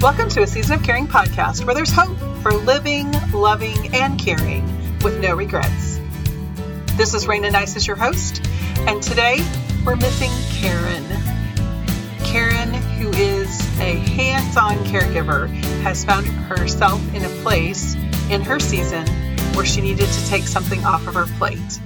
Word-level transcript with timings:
Welcome 0.00 0.30
to 0.30 0.40
a 0.40 0.46
Season 0.46 0.76
of 0.76 0.82
Caring 0.82 1.06
podcast 1.06 1.66
where 1.66 1.74
there's 1.74 1.92
hope 1.92 2.16
for 2.40 2.52
living, 2.52 3.12
loving, 3.34 3.94
and 3.94 4.18
caring 4.18 4.64
with 5.00 5.20
no 5.20 5.34
regrets. 5.34 6.00
This 6.96 7.12
is 7.12 7.26
Rayna 7.26 7.50
Neises 7.50 7.86
your 7.86 7.96
host, 7.96 8.42
and 8.86 9.02
today 9.02 9.40
we're 9.84 9.96
missing 9.96 10.30
Karen. 10.58 11.04
Karen, 12.24 12.72
who 12.72 13.10
is 13.10 13.60
a 13.78 13.96
hands 13.96 14.56
on 14.56 14.76
caregiver, 14.86 15.48
has 15.82 16.02
found 16.02 16.26
herself 16.26 17.02
in 17.14 17.22
a 17.22 17.42
place 17.42 17.94
in 18.30 18.40
her 18.40 18.58
season 18.58 19.06
where 19.54 19.66
she 19.66 19.82
needed 19.82 20.08
to 20.08 20.26
take 20.28 20.44
something 20.44 20.82
off 20.82 21.06
of 21.08 21.12
her 21.12 21.26
plate. 21.36 21.78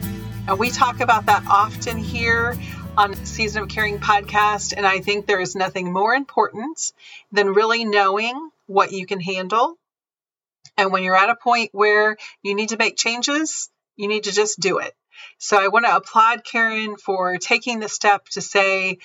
And 0.47 0.57
we 0.57 0.71
talk 0.71 1.01
about 1.01 1.27
that 1.27 1.43
often 1.49 1.99
here 1.99 2.57
on 2.97 3.15
Season 3.27 3.65
of 3.65 3.69
Caring 3.69 3.99
podcast. 3.99 4.73
And 4.77 4.87
I 4.87 5.01
think 5.01 5.27
there 5.27 5.41
is 5.41 5.57
nothing 5.57 5.93
more 5.93 6.15
important 6.15 6.93
than 7.33 7.49
really 7.49 7.85
knowing 7.85 8.51
what 8.67 8.93
you 8.93 9.07
can 9.07 9.21
handle. 9.21 9.77
And 10.77 10.93
when 10.93 11.03
you're 11.03 11.17
at 11.17 11.31
a 11.31 11.37
point 11.37 11.71
where 11.73 12.17
you 12.43 12.55
need 12.55 12.71
to 12.71 12.77
make 12.77 12.97
changes, 12.97 13.69
you 13.97 14.07
need 14.09 14.25
to 14.25 14.33
just 14.33 14.61
do 14.61 14.79
it. 14.79 14.93
So 15.39 15.57
I 15.57 15.69
want 15.69 15.87
to 15.87 15.97
applaud 15.97 16.45
Karen 16.45 16.97
for 16.97 17.37
taking 17.39 17.81
the 17.81 17.89
step 17.89 18.27
to 18.31 18.41
say 18.41 18.99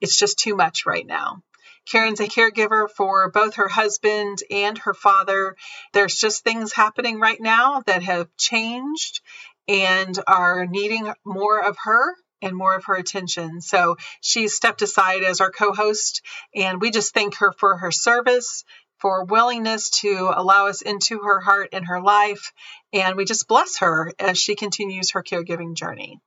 it's 0.00 0.18
just 0.18 0.38
too 0.38 0.56
much 0.56 0.86
right 0.86 1.06
now. 1.06 1.42
Karen's 1.88 2.20
a 2.20 2.26
caregiver 2.26 2.88
for 2.90 3.30
both 3.30 3.56
her 3.56 3.68
husband 3.68 4.38
and 4.50 4.76
her 4.78 4.94
father. 4.94 5.56
There's 5.92 6.16
just 6.16 6.42
things 6.42 6.72
happening 6.72 7.20
right 7.20 7.40
now 7.40 7.82
that 7.86 8.02
have 8.02 8.28
changed 8.36 9.20
and 9.68 10.18
are 10.26 10.66
needing 10.66 11.12
more 11.24 11.60
of 11.64 11.76
her 11.84 12.14
and 12.42 12.56
more 12.56 12.74
of 12.74 12.84
her 12.86 12.94
attention. 12.94 13.60
So 13.60 13.96
she 14.20 14.48
stepped 14.48 14.82
aside 14.82 15.22
as 15.22 15.40
our 15.40 15.50
co 15.50 15.72
host, 15.72 16.22
and 16.54 16.80
we 16.80 16.90
just 16.90 17.14
thank 17.14 17.36
her 17.36 17.52
for 17.52 17.76
her 17.76 17.90
service, 17.90 18.64
for 18.98 19.24
willingness 19.24 19.90
to 19.90 20.32
allow 20.34 20.68
us 20.68 20.82
into 20.82 21.20
her 21.20 21.40
heart 21.40 21.70
and 21.72 21.86
her 21.86 22.00
life. 22.00 22.52
And 22.92 23.16
we 23.16 23.24
just 23.24 23.48
bless 23.48 23.78
her 23.78 24.12
as 24.18 24.38
she 24.38 24.54
continues 24.54 25.12
her 25.12 25.22
caregiving 25.22 25.74
journey. 25.74 26.20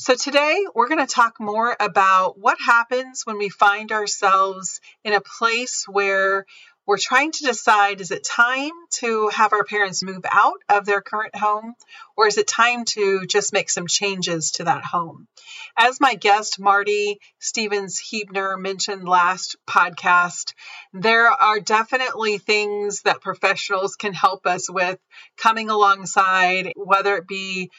So, 0.00 0.14
today 0.14 0.64
we're 0.76 0.86
going 0.86 1.04
to 1.04 1.12
talk 1.12 1.40
more 1.40 1.74
about 1.80 2.38
what 2.38 2.58
happens 2.60 3.22
when 3.24 3.36
we 3.36 3.48
find 3.48 3.90
ourselves 3.90 4.80
in 5.02 5.12
a 5.12 5.20
place 5.20 5.86
where 5.88 6.46
we're 6.88 6.96
trying 6.96 7.30
to 7.30 7.44
decide 7.44 8.00
is 8.00 8.10
it 8.10 8.24
time 8.24 8.70
to 8.88 9.28
have 9.28 9.52
our 9.52 9.62
parents 9.62 10.02
move 10.02 10.24
out 10.32 10.56
of 10.70 10.86
their 10.86 11.02
current 11.02 11.36
home 11.36 11.74
or 12.16 12.26
is 12.26 12.38
it 12.38 12.48
time 12.48 12.86
to 12.86 13.26
just 13.26 13.52
make 13.52 13.68
some 13.68 13.86
changes 13.86 14.52
to 14.52 14.64
that 14.64 14.82
home? 14.82 15.28
As 15.76 16.00
my 16.00 16.14
guest 16.14 16.58
Marty 16.58 17.20
Stevens-Heebner 17.40 18.58
mentioned 18.58 19.06
last 19.06 19.56
podcast, 19.68 20.54
there 20.94 21.28
are 21.28 21.60
definitely 21.60 22.38
things 22.38 23.02
that 23.02 23.20
professionals 23.20 23.96
can 23.96 24.14
help 24.14 24.46
us 24.46 24.70
with 24.70 24.98
coming 25.36 25.68
alongside, 25.68 26.72
whether 26.74 27.16
it 27.16 27.28
be 27.28 27.70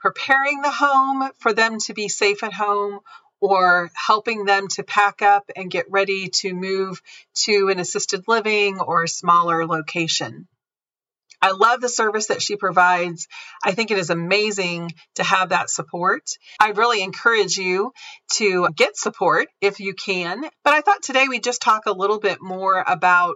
preparing 0.00 0.62
the 0.62 0.70
home 0.70 1.30
for 1.38 1.52
them 1.52 1.78
to 1.80 1.92
be 1.92 2.08
safe 2.08 2.42
at 2.42 2.54
home 2.54 3.00
or 3.44 3.90
helping 3.94 4.46
them 4.46 4.68
to 4.68 4.82
pack 4.82 5.20
up 5.20 5.50
and 5.54 5.70
get 5.70 5.84
ready 5.90 6.30
to 6.30 6.54
move 6.54 7.02
to 7.34 7.68
an 7.68 7.78
assisted 7.78 8.24
living 8.26 8.80
or 8.80 9.02
a 9.02 9.08
smaller 9.08 9.66
location. 9.66 10.48
I 11.42 11.50
love 11.50 11.82
the 11.82 11.90
service 11.90 12.28
that 12.28 12.40
she 12.40 12.56
provides. 12.56 13.28
I 13.62 13.72
think 13.72 13.90
it 13.90 13.98
is 13.98 14.08
amazing 14.08 14.92
to 15.16 15.24
have 15.24 15.50
that 15.50 15.68
support. 15.68 16.22
I 16.58 16.70
really 16.70 17.02
encourage 17.02 17.58
you 17.58 17.92
to 18.36 18.70
get 18.74 18.96
support 18.96 19.48
if 19.60 19.78
you 19.78 19.92
can. 19.92 20.40
But 20.64 20.72
I 20.72 20.80
thought 20.80 21.02
today 21.02 21.28
we'd 21.28 21.44
just 21.44 21.60
talk 21.60 21.84
a 21.84 21.92
little 21.92 22.20
bit 22.20 22.40
more 22.40 22.82
about 22.86 23.34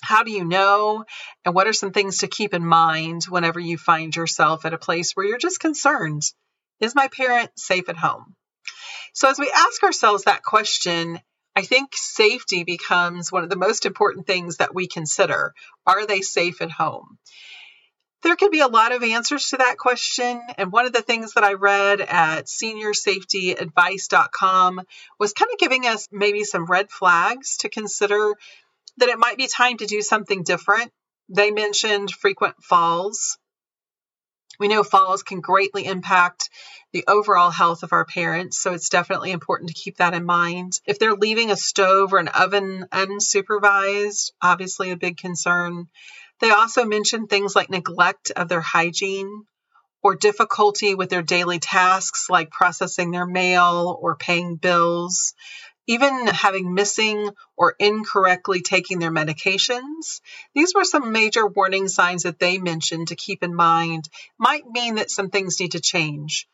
how 0.00 0.22
do 0.22 0.30
you 0.30 0.46
know 0.46 1.04
and 1.44 1.54
what 1.54 1.66
are 1.66 1.74
some 1.74 1.92
things 1.92 2.18
to 2.18 2.26
keep 2.26 2.54
in 2.54 2.64
mind 2.64 3.24
whenever 3.24 3.60
you 3.60 3.76
find 3.76 4.16
yourself 4.16 4.64
at 4.64 4.72
a 4.72 4.78
place 4.78 5.12
where 5.12 5.26
you're 5.26 5.36
just 5.36 5.60
concerned 5.60 6.22
is 6.80 6.94
my 6.94 7.08
parent 7.08 7.50
safe 7.58 7.90
at 7.90 7.98
home 7.98 8.34
so, 9.14 9.30
as 9.30 9.38
we 9.38 9.50
ask 9.54 9.82
ourselves 9.82 10.24
that 10.24 10.42
question, 10.42 11.18
I 11.56 11.62
think 11.62 11.90
safety 11.94 12.64
becomes 12.64 13.30
one 13.30 13.44
of 13.44 13.50
the 13.50 13.56
most 13.56 13.86
important 13.86 14.26
things 14.26 14.56
that 14.56 14.74
we 14.74 14.88
consider. 14.88 15.54
Are 15.86 16.04
they 16.04 16.20
safe 16.20 16.60
at 16.60 16.72
home? 16.72 17.18
There 18.24 18.34
could 18.34 18.50
be 18.50 18.58
a 18.60 18.66
lot 18.66 18.90
of 18.90 19.04
answers 19.04 19.50
to 19.50 19.58
that 19.58 19.78
question. 19.78 20.40
And 20.58 20.72
one 20.72 20.86
of 20.86 20.92
the 20.92 21.02
things 21.02 21.34
that 21.34 21.44
I 21.44 21.52
read 21.52 22.00
at 22.00 22.46
seniorsafetyadvice.com 22.46 24.80
was 25.20 25.32
kind 25.32 25.52
of 25.52 25.58
giving 25.58 25.86
us 25.86 26.08
maybe 26.10 26.42
some 26.42 26.66
red 26.66 26.90
flags 26.90 27.58
to 27.58 27.68
consider 27.68 28.34
that 28.96 29.10
it 29.10 29.18
might 29.18 29.36
be 29.36 29.46
time 29.46 29.76
to 29.76 29.86
do 29.86 30.02
something 30.02 30.42
different. 30.42 30.90
They 31.28 31.52
mentioned 31.52 32.10
frequent 32.10 32.56
falls, 32.64 33.38
we 34.58 34.68
know 34.68 34.82
falls 34.82 35.22
can 35.22 35.40
greatly 35.40 35.86
impact 35.86 36.50
the 36.92 37.04
overall 37.08 37.50
health 37.50 37.82
of 37.82 37.92
our 37.92 38.04
parents, 38.04 38.58
so 38.58 38.72
it's 38.72 38.88
definitely 38.88 39.32
important 39.32 39.68
to 39.68 39.74
keep 39.74 39.96
that 39.96 40.14
in 40.14 40.24
mind. 40.24 40.80
If 40.86 40.98
they're 40.98 41.14
leaving 41.14 41.50
a 41.50 41.56
stove 41.56 42.12
or 42.12 42.18
an 42.18 42.28
oven 42.28 42.86
unsupervised, 42.92 44.30
obviously 44.40 44.90
a 44.90 44.96
big 44.96 45.16
concern. 45.16 45.88
They 46.40 46.50
also 46.50 46.84
mention 46.84 47.26
things 47.26 47.56
like 47.56 47.70
neglect 47.70 48.30
of 48.36 48.48
their 48.48 48.60
hygiene 48.60 49.44
or 50.02 50.14
difficulty 50.14 50.94
with 50.94 51.08
their 51.08 51.22
daily 51.22 51.58
tasks 51.58 52.26
like 52.28 52.50
processing 52.50 53.10
their 53.10 53.26
mail 53.26 53.98
or 54.00 54.16
paying 54.16 54.56
bills 54.56 55.34
even 55.86 56.26
having 56.26 56.74
missing 56.74 57.30
or 57.56 57.74
incorrectly 57.78 58.62
taking 58.62 58.98
their 58.98 59.10
medications. 59.10 60.20
These 60.54 60.74
were 60.74 60.84
some 60.84 61.12
major 61.12 61.46
warning 61.46 61.88
signs 61.88 62.22
that 62.22 62.38
they 62.38 62.58
mentioned 62.58 63.08
to 63.08 63.16
keep 63.16 63.42
in 63.42 63.54
mind, 63.54 64.08
might 64.38 64.66
mean 64.66 64.96
that 64.96 65.10
some 65.10 65.30
things 65.30 65.60
need 65.60 65.72
to 65.72 65.80
change. 65.80 66.48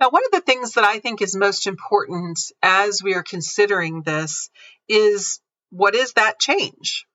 Now, 0.00 0.10
one 0.10 0.24
of 0.24 0.32
the 0.32 0.40
things 0.40 0.72
that 0.72 0.84
I 0.84 0.98
think 0.98 1.22
is 1.22 1.36
most 1.36 1.66
important 1.66 2.38
as 2.62 3.02
we 3.02 3.14
are 3.14 3.22
considering 3.22 4.02
this 4.02 4.50
is 4.88 5.40
what 5.70 5.94
is 5.94 6.14
that 6.14 6.38
change? 6.38 7.06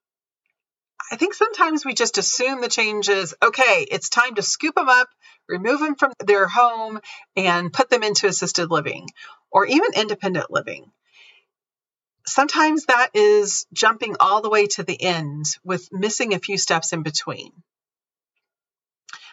I 1.11 1.17
think 1.17 1.33
sometimes 1.33 1.83
we 1.83 1.93
just 1.93 2.17
assume 2.17 2.61
the 2.61 2.69
change 2.69 3.09
is 3.09 3.35
okay, 3.43 3.85
it's 3.89 4.09
time 4.09 4.35
to 4.35 4.41
scoop 4.41 4.75
them 4.75 4.87
up, 4.87 5.09
remove 5.49 5.79
them 5.79 5.95
from 5.95 6.13
their 6.19 6.47
home, 6.47 7.01
and 7.35 7.73
put 7.73 7.89
them 7.89 8.03
into 8.03 8.27
assisted 8.27 8.71
living 8.71 9.07
or 9.51 9.65
even 9.65 9.93
independent 9.95 10.49
living 10.49 10.91
sometimes 12.25 12.85
that 12.85 13.09
is 13.13 13.65
jumping 13.73 14.15
all 14.19 14.41
the 14.41 14.49
way 14.49 14.67
to 14.67 14.83
the 14.83 15.01
end 15.01 15.45
with 15.63 15.91
missing 15.91 16.33
a 16.33 16.39
few 16.39 16.57
steps 16.57 16.93
in 16.93 17.03
between. 17.03 17.51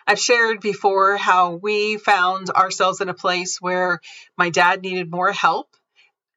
I've 0.07 0.19
shared 0.19 0.61
before 0.61 1.17
how 1.17 1.57
we 1.57 1.99
found 1.99 2.49
ourselves 2.51 3.01
in 3.01 3.09
a 3.09 3.15
place 3.15 3.61
where 3.61 4.01
my 4.39 4.49
dad 4.49 4.81
needed 4.83 5.11
more 5.11 5.33
help 5.33 5.69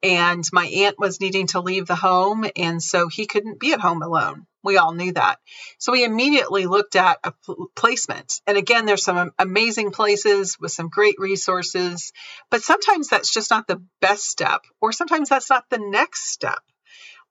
and 0.03 0.43
my 0.51 0.65
aunt 0.65 0.99
was 0.99 1.21
needing 1.21 1.47
to 1.47 1.61
leave 1.61 1.85
the 1.85 1.95
home, 1.95 2.45
and 2.55 2.81
so 2.81 3.07
he 3.07 3.27
couldn't 3.27 3.59
be 3.59 3.73
at 3.73 3.79
home 3.79 4.01
alone. 4.01 4.47
We 4.63 4.77
all 4.77 4.93
knew 4.93 5.13
that. 5.13 5.39
So 5.79 5.91
we 5.91 6.03
immediately 6.03 6.67
looked 6.67 6.95
at 6.95 7.19
a 7.23 7.33
placement. 7.75 8.41
And 8.45 8.57
again, 8.57 8.85
there's 8.85 9.03
some 9.03 9.31
amazing 9.39 9.91
places 9.91 10.57
with 10.59 10.71
some 10.71 10.89
great 10.89 11.15
resources, 11.17 12.11
but 12.49 12.61
sometimes 12.61 13.07
that's 13.07 13.33
just 13.33 13.49
not 13.49 13.67
the 13.67 13.83
best 14.01 14.23
step, 14.23 14.61
or 14.79 14.91
sometimes 14.91 15.29
that's 15.29 15.49
not 15.49 15.65
the 15.69 15.79
next 15.79 16.31
step. 16.31 16.59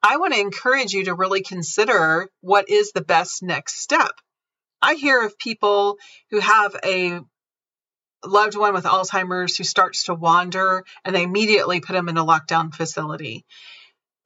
I 0.03 0.17
want 0.17 0.35
to 0.35 0.41
encourage 0.41 0.93
you 0.93 1.05
to 1.05 1.15
really 1.15 1.43
consider 1.43 2.31
what 2.41 2.69
is 2.69 2.93
the 2.93 3.03
best 3.03 3.43
next 3.43 3.81
step. 3.81 4.13
I 4.83 4.95
hear 4.95 5.23
of 5.23 5.39
people 5.39 5.99
who 6.31 6.41
have 6.41 6.75
a 6.85 7.21
loved 8.25 8.57
one 8.57 8.75
with 8.75 8.85
Alzheimer's 8.85 9.57
who 9.57 9.65
starts 9.65 10.05
to 10.05 10.15
wander 10.15 10.85
and 11.05 11.15
they 11.15 11.23
immediately 11.23 11.81
put 11.81 11.93
them 11.93 12.09
in 12.09 12.17
a 12.17 12.25
lockdown 12.25 12.75
facility. 12.75 13.45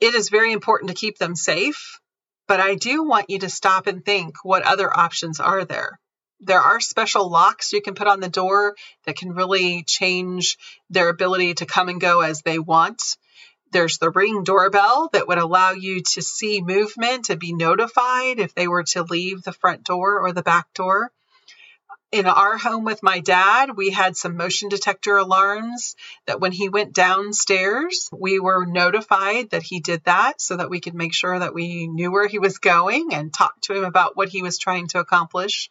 It 0.00 0.14
is 0.14 0.28
very 0.28 0.52
important 0.52 0.90
to 0.90 0.96
keep 0.96 1.18
them 1.18 1.34
safe 1.36 1.98
but 2.46 2.60
I 2.60 2.74
do 2.74 3.04
want 3.04 3.30
you 3.30 3.38
to 3.40 3.48
stop 3.48 3.86
and 3.86 4.04
think 4.04 4.44
what 4.44 4.62
other 4.62 4.94
options 4.94 5.40
are 5.40 5.64
there. 5.64 5.98
There 6.40 6.60
are 6.60 6.80
special 6.80 7.30
locks 7.30 7.72
you 7.72 7.80
can 7.80 7.94
put 7.94 8.06
on 8.06 8.20
the 8.20 8.28
door 8.28 8.74
that 9.06 9.16
can 9.16 9.30
really 9.30 9.84
change 9.84 10.58
their 10.90 11.08
ability 11.08 11.54
to 11.54 11.66
come 11.66 11.88
and 11.88 12.00
go 12.00 12.20
as 12.20 12.42
they 12.42 12.58
want. 12.58 13.16
There's 13.72 13.98
the 13.98 14.10
ring 14.10 14.44
doorbell 14.44 15.10
that 15.12 15.26
would 15.26 15.38
allow 15.38 15.72
you 15.72 16.02
to 16.02 16.22
see 16.22 16.60
movement 16.60 17.30
and 17.30 17.40
be 17.40 17.54
notified 17.54 18.38
if 18.38 18.54
they 18.54 18.68
were 18.68 18.84
to 18.84 19.02
leave 19.04 19.42
the 19.42 19.52
front 19.52 19.84
door 19.84 20.20
or 20.20 20.32
the 20.32 20.42
back 20.42 20.72
door 20.74 21.10
in 22.12 22.26
our 22.26 22.56
home 22.56 22.84
with 22.84 23.02
my 23.02 23.18
dad, 23.18 23.76
we 23.76 23.90
had 23.90 24.16
some 24.16 24.36
motion 24.36 24.68
detector 24.68 25.16
alarms 25.16 25.96
that 26.26 26.40
when 26.40 26.52
he 26.52 26.68
went 26.68 26.92
downstairs, 26.92 28.08
we 28.12 28.38
were 28.38 28.66
notified 28.66 29.50
that 29.50 29.64
he 29.64 29.80
did 29.80 30.04
that 30.04 30.40
so 30.40 30.56
that 30.56 30.70
we 30.70 30.80
could 30.80 30.94
make 30.94 31.12
sure 31.12 31.36
that 31.36 31.54
we 31.54 31.88
knew 31.88 32.12
where 32.12 32.28
he 32.28 32.38
was 32.38 32.58
going 32.58 33.12
and 33.12 33.34
talk 33.34 33.60
to 33.62 33.74
him 33.74 33.84
about 33.84 34.16
what 34.16 34.28
he 34.28 34.42
was 34.42 34.58
trying 34.58 34.86
to 34.88 35.00
accomplish. 35.00 35.70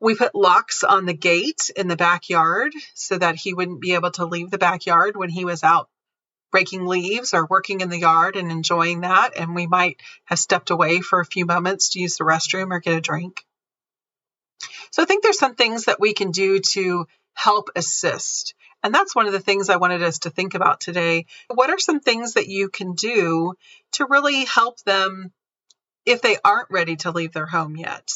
We 0.00 0.16
put 0.16 0.34
locks 0.34 0.82
on 0.82 1.06
the 1.06 1.14
gate 1.14 1.70
in 1.76 1.86
the 1.86 1.96
backyard 1.96 2.72
so 2.94 3.16
that 3.16 3.36
he 3.36 3.54
wouldn't 3.54 3.80
be 3.80 3.94
able 3.94 4.10
to 4.12 4.26
leave 4.26 4.50
the 4.50 4.58
backyard 4.58 5.16
when 5.16 5.30
he 5.30 5.44
was 5.44 5.62
out 5.62 5.88
raking 6.52 6.86
leaves 6.86 7.34
or 7.34 7.46
working 7.46 7.80
in 7.80 7.90
the 7.90 7.98
yard 7.98 8.36
and 8.36 8.50
enjoying 8.50 9.02
that. 9.02 9.36
And 9.36 9.54
we 9.54 9.66
might 9.66 10.00
have 10.24 10.38
stepped 10.38 10.70
away 10.70 11.00
for 11.00 11.20
a 11.20 11.24
few 11.24 11.46
moments 11.46 11.90
to 11.90 12.00
use 12.00 12.16
the 12.16 12.24
restroom 12.24 12.70
or 12.70 12.80
get 12.80 12.96
a 12.96 13.00
drink. 13.00 13.44
So 14.94 15.02
I 15.02 15.06
think 15.06 15.24
there's 15.24 15.40
some 15.40 15.56
things 15.56 15.86
that 15.86 15.98
we 15.98 16.12
can 16.12 16.30
do 16.30 16.60
to 16.60 17.08
help 17.32 17.70
assist. 17.74 18.54
And 18.80 18.94
that's 18.94 19.12
one 19.12 19.26
of 19.26 19.32
the 19.32 19.40
things 19.40 19.68
I 19.68 19.74
wanted 19.74 20.04
us 20.04 20.20
to 20.20 20.30
think 20.30 20.54
about 20.54 20.78
today. 20.78 21.26
What 21.52 21.68
are 21.68 21.80
some 21.80 21.98
things 21.98 22.34
that 22.34 22.46
you 22.46 22.68
can 22.68 22.92
do 22.92 23.54
to 23.94 24.06
really 24.08 24.44
help 24.44 24.80
them 24.82 25.32
if 26.06 26.22
they 26.22 26.36
aren't 26.44 26.70
ready 26.70 26.94
to 26.98 27.10
leave 27.10 27.32
their 27.32 27.44
home 27.44 27.76
yet? 27.76 28.08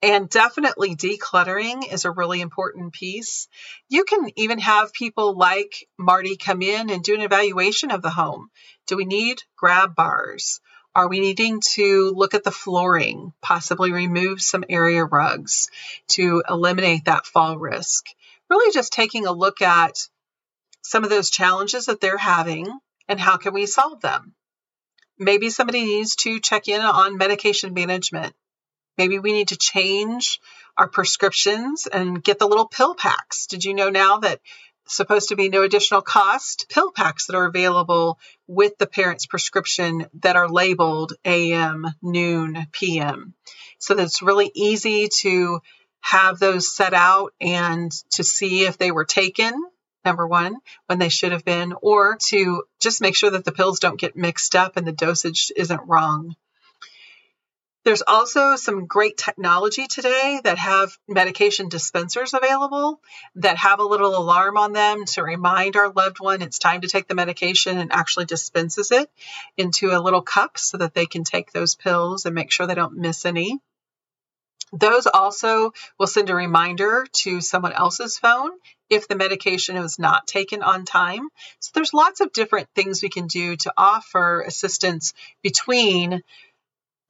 And 0.00 0.30
definitely 0.30 0.96
decluttering 0.96 1.92
is 1.92 2.06
a 2.06 2.10
really 2.10 2.40
important 2.40 2.94
piece. 2.94 3.46
You 3.90 4.04
can 4.04 4.30
even 4.36 4.58
have 4.60 4.94
people 4.94 5.36
like 5.36 5.86
Marty 5.98 6.38
come 6.38 6.62
in 6.62 6.88
and 6.88 7.04
do 7.04 7.14
an 7.14 7.20
evaluation 7.20 7.90
of 7.90 8.00
the 8.00 8.08
home. 8.08 8.48
Do 8.86 8.96
we 8.96 9.04
need 9.04 9.42
grab 9.54 9.94
bars? 9.94 10.62
Are 10.96 11.08
we 11.08 11.20
needing 11.20 11.60
to 11.74 12.10
look 12.16 12.32
at 12.32 12.42
the 12.42 12.50
flooring, 12.50 13.34
possibly 13.42 13.92
remove 13.92 14.40
some 14.40 14.64
area 14.66 15.04
rugs 15.04 15.68
to 16.12 16.42
eliminate 16.48 17.04
that 17.04 17.26
fall 17.26 17.58
risk? 17.58 18.06
Really 18.48 18.72
just 18.72 18.94
taking 18.94 19.26
a 19.26 19.32
look 19.32 19.60
at 19.60 20.08
some 20.80 21.04
of 21.04 21.10
those 21.10 21.28
challenges 21.28 21.84
that 21.84 22.00
they're 22.00 22.16
having 22.16 22.66
and 23.08 23.20
how 23.20 23.36
can 23.36 23.52
we 23.52 23.66
solve 23.66 24.00
them? 24.00 24.34
Maybe 25.18 25.50
somebody 25.50 25.84
needs 25.84 26.16
to 26.16 26.40
check 26.40 26.66
in 26.66 26.80
on 26.80 27.18
medication 27.18 27.74
management 27.74 28.34
Maybe 28.98 29.18
we 29.18 29.32
need 29.32 29.48
to 29.48 29.56
change 29.56 30.40
our 30.76 30.88
prescriptions 30.88 31.86
and 31.86 32.22
get 32.22 32.38
the 32.38 32.48
little 32.48 32.68
pill 32.68 32.94
packs. 32.94 33.46
Did 33.46 33.64
you 33.64 33.74
know 33.74 33.90
now 33.90 34.18
that 34.18 34.40
supposed 34.86 35.28
to 35.28 35.36
be 35.36 35.48
no 35.48 35.62
additional 35.62 36.02
cost 36.02 36.66
pill 36.68 36.92
packs 36.92 37.26
that 37.26 37.36
are 37.36 37.46
available 37.46 38.18
with 38.46 38.78
the 38.78 38.86
parent's 38.86 39.26
prescription 39.26 40.06
that 40.20 40.36
are 40.36 40.48
labeled 40.48 41.12
AM, 41.24 41.86
noon, 42.02 42.66
PM. 42.72 43.34
So 43.78 43.94
that 43.94 44.04
it's 44.04 44.22
really 44.22 44.50
easy 44.54 45.08
to 45.20 45.60
have 46.00 46.38
those 46.38 46.74
set 46.74 46.94
out 46.94 47.32
and 47.40 47.90
to 48.10 48.22
see 48.22 48.64
if 48.64 48.78
they 48.78 48.90
were 48.90 49.04
taken, 49.04 49.52
number 50.04 50.26
one, 50.26 50.56
when 50.86 50.98
they 50.98 51.08
should 51.08 51.32
have 51.32 51.44
been, 51.44 51.74
or 51.82 52.16
to 52.26 52.62
just 52.80 53.00
make 53.00 53.16
sure 53.16 53.30
that 53.30 53.44
the 53.44 53.52
pills 53.52 53.80
don't 53.80 54.00
get 54.00 54.16
mixed 54.16 54.54
up 54.54 54.76
and 54.76 54.86
the 54.86 54.92
dosage 54.92 55.50
isn't 55.56 55.88
wrong. 55.88 56.36
There's 57.86 58.02
also 58.04 58.56
some 58.56 58.86
great 58.86 59.16
technology 59.16 59.86
today 59.86 60.40
that 60.42 60.58
have 60.58 60.98
medication 61.06 61.68
dispensers 61.68 62.34
available 62.34 63.00
that 63.36 63.58
have 63.58 63.78
a 63.78 63.84
little 63.84 64.16
alarm 64.16 64.56
on 64.56 64.72
them 64.72 65.04
to 65.04 65.22
remind 65.22 65.76
our 65.76 65.90
loved 65.90 66.18
one 66.18 66.42
it's 66.42 66.58
time 66.58 66.80
to 66.80 66.88
take 66.88 67.06
the 67.06 67.14
medication 67.14 67.78
and 67.78 67.92
actually 67.92 68.24
dispenses 68.24 68.90
it 68.90 69.08
into 69.56 69.92
a 69.92 70.02
little 70.02 70.20
cup 70.20 70.58
so 70.58 70.78
that 70.78 70.94
they 70.94 71.06
can 71.06 71.22
take 71.22 71.52
those 71.52 71.76
pills 71.76 72.26
and 72.26 72.34
make 72.34 72.50
sure 72.50 72.66
they 72.66 72.74
don't 72.74 72.96
miss 72.96 73.24
any. 73.24 73.60
Those 74.72 75.06
also 75.06 75.72
will 75.96 76.08
send 76.08 76.28
a 76.28 76.34
reminder 76.34 77.06
to 77.18 77.40
someone 77.40 77.72
else's 77.72 78.18
phone 78.18 78.50
if 78.90 79.06
the 79.06 79.14
medication 79.14 79.76
was 79.76 79.96
not 79.96 80.26
taken 80.26 80.64
on 80.64 80.84
time. 80.84 81.28
So 81.60 81.70
there's 81.72 81.94
lots 81.94 82.20
of 82.20 82.32
different 82.32 82.68
things 82.74 83.00
we 83.00 83.08
can 83.08 83.28
do 83.28 83.54
to 83.58 83.72
offer 83.76 84.40
assistance 84.40 85.12
between 85.40 86.22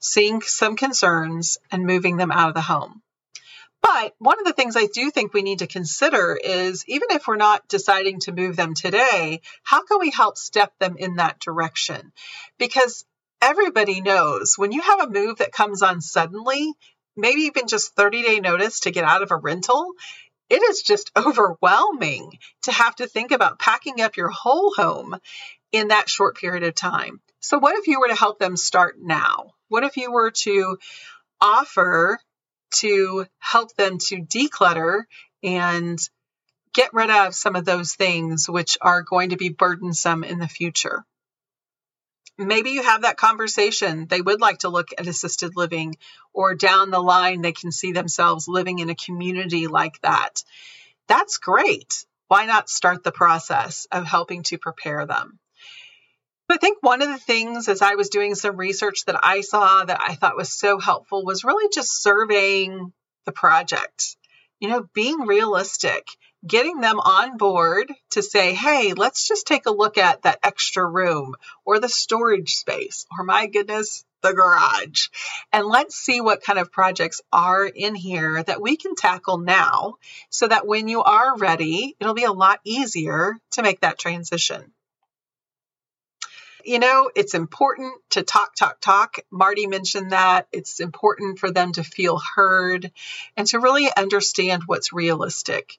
seeing 0.07 0.41
some 0.43 0.77
concerns 0.77 1.59
and 1.71 1.87
moving 1.87 2.17
them 2.17 2.31
out 2.33 2.49
of 2.49 2.55
the 2.55 2.61
home. 2.61 3.03
But 3.83 4.15
one 4.19 4.41
of 4.41 4.45
the 4.45 4.53
things 4.53 4.75
I 4.77 4.87
do 4.87 5.11
think 5.11 5.33
we 5.33 5.43
need 5.43 5.61
to 5.61 5.67
consider 5.67 6.37
is 6.43 6.85
even 6.89 7.09
if 7.11 7.27
we're 7.27 7.37
not 7.37 7.69
deciding 7.69 8.21
to 8.21 8.33
move 8.33 8.57
them 8.57 8.75
today, 8.75 9.43
how 9.63 9.85
can 9.85 9.99
we 10.01 10.11
help 10.11 10.39
step 10.39 10.73
them 10.81 10.97
in 10.99 11.17
that 11.17 11.39
direction? 11.39 12.13
Because 12.59 13.05
everybody 13.41 14.01
knows 14.01 14.55
when 14.57 14.73
you 14.73 14.81
have 14.83 15.01
a 15.01 15.11
move 15.11 15.39
that 15.39 15.53
comes 15.53 15.83
on 15.83 16.01
suddenly, 16.01 16.73
maybe 17.17 17.43
even 17.43 17.69
just 17.69 17.95
30 17.95 18.23
day 18.23 18.41
notice 18.41 18.81
to 18.81 18.91
get 18.91 19.05
out 19.05 19.23
of 19.23 19.31
a 19.31 19.37
rental, 19.37 19.93
it 20.49 20.63
is 20.63 20.83
just 20.83 21.11
overwhelming 21.17 22.39
to 22.63 22.73
have 22.73 22.97
to 22.97 23.07
think 23.07 23.31
about 23.33 23.59
packing 23.59 24.01
up 24.01 24.17
your 24.17 24.31
whole 24.31 24.73
home 24.75 25.17
in 25.73 25.89
that 25.89 26.09
short 26.09 26.37
period 26.37 26.63
of 26.63 26.75
time. 26.75 27.21
So, 27.41 27.59
what 27.59 27.79
if 27.79 27.87
you 27.87 28.01
were 28.01 28.09
to 28.09 28.15
help 28.15 28.39
them 28.39 28.57
start 28.57 28.97
now? 29.01 29.53
What 29.69 29.85
if 29.85 29.97
you 29.97 30.13
were 30.13 30.31
to 30.31 30.79
offer 31.41 32.19
to 32.77 33.27
help 33.39 33.75
them 33.77 33.99
to 33.99 34.17
declutter 34.23 35.05
and 35.43 35.99
get 36.75 36.93
rid 36.93 37.11
of 37.11 37.35
some 37.35 37.57
of 37.57 37.65
those 37.65 37.95
things 37.95 38.49
which 38.49 38.79
are 38.81 39.03
going 39.03 39.31
to 39.31 39.37
be 39.37 39.49
burdensome 39.49 40.25
in 40.25 40.39
the 40.39 40.49
future? 40.49 41.05
Maybe 42.39 42.71
you 42.71 42.83
have 42.83 43.03
that 43.03 43.17
conversation. 43.17 44.07
They 44.07 44.21
would 44.21 44.41
like 44.41 44.59
to 44.59 44.69
look 44.69 44.89
at 44.99 45.07
assisted 45.07 45.57
living, 45.57 45.97
or 46.35 46.55
down 46.55 46.91
the 46.91 47.01
line, 47.01 47.41
they 47.41 47.53
can 47.53 47.73
see 47.73 47.93
themselves 47.93 48.47
living 48.47 48.79
in 48.79 48.91
a 48.91 48.95
community 48.95 49.69
like 49.69 49.99
that. 50.03 50.43
That's 51.09 51.39
great. 51.39 52.05
Why 52.29 52.45
not 52.45 52.69
start 52.69 53.05
the 53.05 53.13
process 53.13 53.87
of 53.91 54.05
helping 54.05 54.43
to 54.45 54.59
prepare 54.59 55.07
them? 55.07 55.39
I 56.49 56.59
think 56.59 56.79
one 56.81 57.03
of 57.03 57.09
the 57.09 57.19
things 57.19 57.69
as 57.69 57.83
I 57.83 57.97
was 57.97 58.09
doing 58.09 58.37
some 58.37 58.57
research 58.57 59.05
that 59.07 59.19
I 59.23 59.41
saw 59.41 59.85
that 59.85 60.01
I 60.01 60.15
thought 60.15 60.37
was 60.37 60.53
so 60.53 60.79
helpful 60.79 61.25
was 61.25 61.43
really 61.43 61.69
just 61.75 62.03
surveying 62.03 62.93
the 63.25 63.33
project. 63.33 64.17
You 64.61 64.69
know, 64.69 64.89
being 64.95 65.27
realistic, 65.27 66.07
getting 66.47 66.81
them 66.81 67.01
on 67.01 67.37
board 67.37 67.93
to 68.11 68.23
say, 68.23 68.55
hey, 68.55 68.93
let's 68.93 69.27
just 69.27 69.47
take 69.47 69.67
a 69.67 69.73
look 69.73 69.99
at 69.99 70.23
that 70.23 70.39
extra 70.45 70.87
room 70.87 71.35
or 71.65 71.81
the 71.81 71.89
storage 71.89 72.55
space 72.55 73.07
or 73.19 73.25
my 73.25 73.49
goodness, 73.49 74.05
the 74.23 74.33
garage. 74.33 75.09
And 75.53 75.67
let's 75.67 75.97
see 75.97 76.21
what 76.21 76.45
kind 76.45 76.61
of 76.61 76.71
projects 76.71 77.21
are 77.33 77.67
in 77.67 77.97
here 77.97 78.41
that 78.45 78.63
we 78.63 78.77
can 78.77 78.95
tackle 78.95 79.39
now 79.39 79.97
so 80.31 80.47
that 80.47 80.67
when 80.67 80.87
you 80.87 81.03
are 81.03 81.37
ready, 81.37 81.97
it'll 81.99 82.15
be 82.15 82.25
a 82.25 82.33
lot 82.33 82.61
easier 82.65 83.37
to 83.53 83.63
make 83.63 83.81
that 83.81 83.99
transition 83.99 84.73
you 86.67 86.81
know, 86.81 87.11
it's 87.15 87.35
important 87.35 87.95
to 88.11 88.23
talk, 88.23 88.57
talk, 88.57 88.81
talk. 88.81 89.19
Marty 89.31 89.67
mentioned 89.67 90.11
that. 90.11 90.49
It's 90.53 90.81
important 90.81 91.39
for 91.39 91.51
them 91.51 91.73
to 91.73 91.85
feel 91.85 92.21
heard 92.35 92.91
and 93.37 93.47
to 93.49 93.61
really 93.61 93.89
understand 93.97 94.65
what's 94.67 94.93
realistic. 94.93 95.79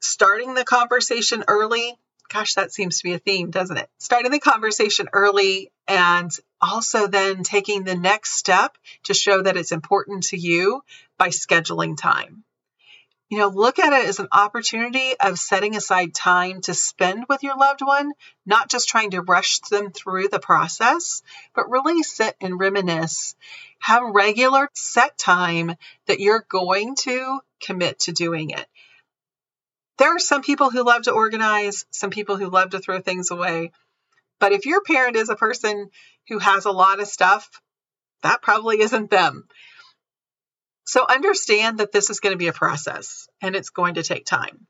Starting 0.00 0.54
the 0.54 0.64
conversation 0.64 1.44
early, 1.46 1.96
gosh, 2.28 2.54
that 2.54 2.72
seems 2.72 2.98
to 2.98 3.04
be 3.04 3.14
a 3.14 3.18
theme, 3.18 3.50
doesn't 3.50 3.76
it? 3.76 3.88
Starting 3.98 4.32
the 4.32 4.40
conversation 4.40 5.08
early 5.12 5.70
and 5.86 6.30
also 6.60 7.06
then 7.06 7.44
taking 7.44 7.84
the 7.84 7.96
next 7.96 8.32
step 8.32 8.76
to 9.04 9.14
show 9.14 9.42
that 9.42 9.56
it's 9.56 9.72
important 9.72 10.24
to 10.24 10.36
you 10.36 10.82
by 11.16 11.28
scheduling 11.28 11.96
time 11.96 12.44
you 13.28 13.38
know, 13.38 13.48
look 13.48 13.78
at 13.78 13.92
it 13.92 14.08
as 14.08 14.20
an 14.20 14.28
opportunity 14.32 15.14
of 15.20 15.38
setting 15.38 15.76
aside 15.76 16.14
time 16.14 16.62
to 16.62 16.72
spend 16.72 17.26
with 17.28 17.42
your 17.42 17.58
loved 17.58 17.82
one, 17.82 18.12
not 18.46 18.70
just 18.70 18.88
trying 18.88 19.10
to 19.10 19.20
rush 19.20 19.58
them 19.70 19.90
through 19.90 20.28
the 20.28 20.40
process, 20.40 21.22
but 21.54 21.70
really 21.70 22.02
sit 22.02 22.36
and 22.40 22.58
reminisce. 22.58 23.34
Have 23.80 24.02
regular 24.02 24.70
set 24.72 25.18
time 25.18 25.74
that 26.06 26.20
you're 26.20 26.44
going 26.48 26.96
to 26.96 27.40
commit 27.60 28.00
to 28.00 28.12
doing 28.12 28.50
it. 28.50 28.66
There 29.98 30.14
are 30.14 30.20
some 30.20 30.42
people 30.42 30.70
who 30.70 30.84
love 30.84 31.02
to 31.02 31.12
organize, 31.12 31.84
some 31.90 32.10
people 32.10 32.36
who 32.36 32.48
love 32.48 32.70
to 32.70 32.78
throw 32.78 33.00
things 33.00 33.30
away. 33.30 33.72
But 34.40 34.52
if 34.52 34.64
your 34.64 34.80
parent 34.80 35.16
is 35.16 35.28
a 35.28 35.36
person 35.36 35.90
who 36.28 36.38
has 36.38 36.64
a 36.64 36.70
lot 36.70 37.00
of 37.00 37.08
stuff, 37.08 37.60
that 38.22 38.42
probably 38.42 38.80
isn't 38.80 39.10
them. 39.10 39.48
So 40.88 41.04
understand 41.06 41.80
that 41.80 41.92
this 41.92 42.08
is 42.08 42.20
going 42.20 42.32
to 42.32 42.38
be 42.38 42.46
a 42.46 42.52
process 42.54 43.28
and 43.42 43.54
it's 43.54 43.68
going 43.68 43.96
to 43.96 44.02
take 44.02 44.24
time. 44.24 44.66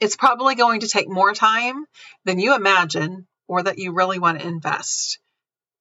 It's 0.00 0.16
probably 0.16 0.54
going 0.54 0.80
to 0.80 0.86
take 0.86 1.08
more 1.08 1.32
time 1.32 1.86
than 2.26 2.38
you 2.38 2.54
imagine 2.54 3.26
or 3.48 3.62
that 3.62 3.78
you 3.78 3.94
really 3.94 4.18
want 4.18 4.38
to 4.38 4.46
invest 4.46 5.18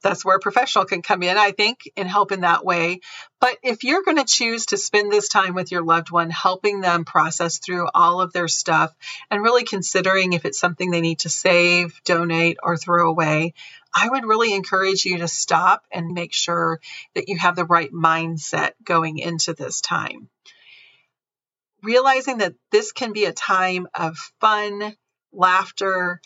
that's 0.01 0.25
where 0.25 0.38
a 0.38 0.39
professional 0.39 0.86
can 0.86 1.01
come 1.01 1.24
in, 1.24 1.38
I 1.38 1.51
think, 1.51 1.89
and 1.96 2.08
help 2.08 2.32
in 2.32 2.41
that 2.41 2.65
way. 2.65 3.00
But 3.39 3.58
if 3.63 3.84
you're 3.84 4.03
going 4.03 4.18
to 4.18 4.25
choose 4.25 4.68
to 4.68 4.77
spend 4.77 5.12
this 5.12 5.27
time 5.27 5.53
with 5.53 5.72
your 5.72 5.84
loved 5.84 6.12
one, 6.12 6.30
helping 6.30 6.82
them 6.82 7.06
process 7.06 7.60
through 7.60 7.88
all 7.94 8.22
of 8.22 8.34
their 8.34 8.48
stuff 8.48 8.94
and 9.30 9.44
really 9.44 9.63
considering 9.63 10.34
if 10.34 10.46
it's 10.46 10.60
something 10.60 10.91
they 10.91 11.01
need 11.01 11.20
to 11.20 11.30
save, 11.30 12.00
donate, 12.03 12.58
or 12.63 12.77
throw 12.77 13.10
away, 13.10 13.53
I 13.94 14.10
would 14.10 14.26
really 14.26 14.54
encourage 14.54 15.06
you 15.06 15.20
to 15.20 15.28
stop 15.28 15.84
and 15.92 16.14
make 16.14 16.34
sure 16.34 16.80
that 17.16 17.28
you 17.28 17.38
have 17.38 17.56
the 17.56 17.66
right 17.66 17.92
mindset 17.92 18.72
going 18.84 19.18
into 19.18 19.54
this 19.54 19.82
time. 19.82 20.30
Realizing 21.84 22.40
that 22.40 22.56
this 22.72 22.92
can 22.92 23.12
be 23.12 23.26
a 23.26 23.34
time 23.34 23.88
of 23.94 24.18
fun, 24.40 24.96
laughter, 25.32 26.22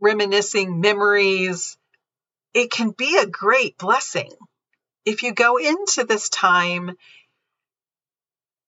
reminiscing 0.00 0.80
memories 0.80 1.76
it 2.54 2.70
can 2.70 2.90
be 2.90 3.18
a 3.18 3.26
great 3.26 3.78
blessing. 3.78 4.32
If 5.04 5.22
you 5.22 5.32
go 5.32 5.56
into 5.56 6.04
this 6.04 6.28
time 6.28 6.96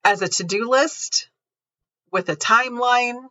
as 0.02 0.22
a 0.22 0.28
to 0.28 0.44
do 0.44 0.68
list 0.70 1.28
with 2.10 2.28
a 2.28 2.36
timeline, 2.36 3.28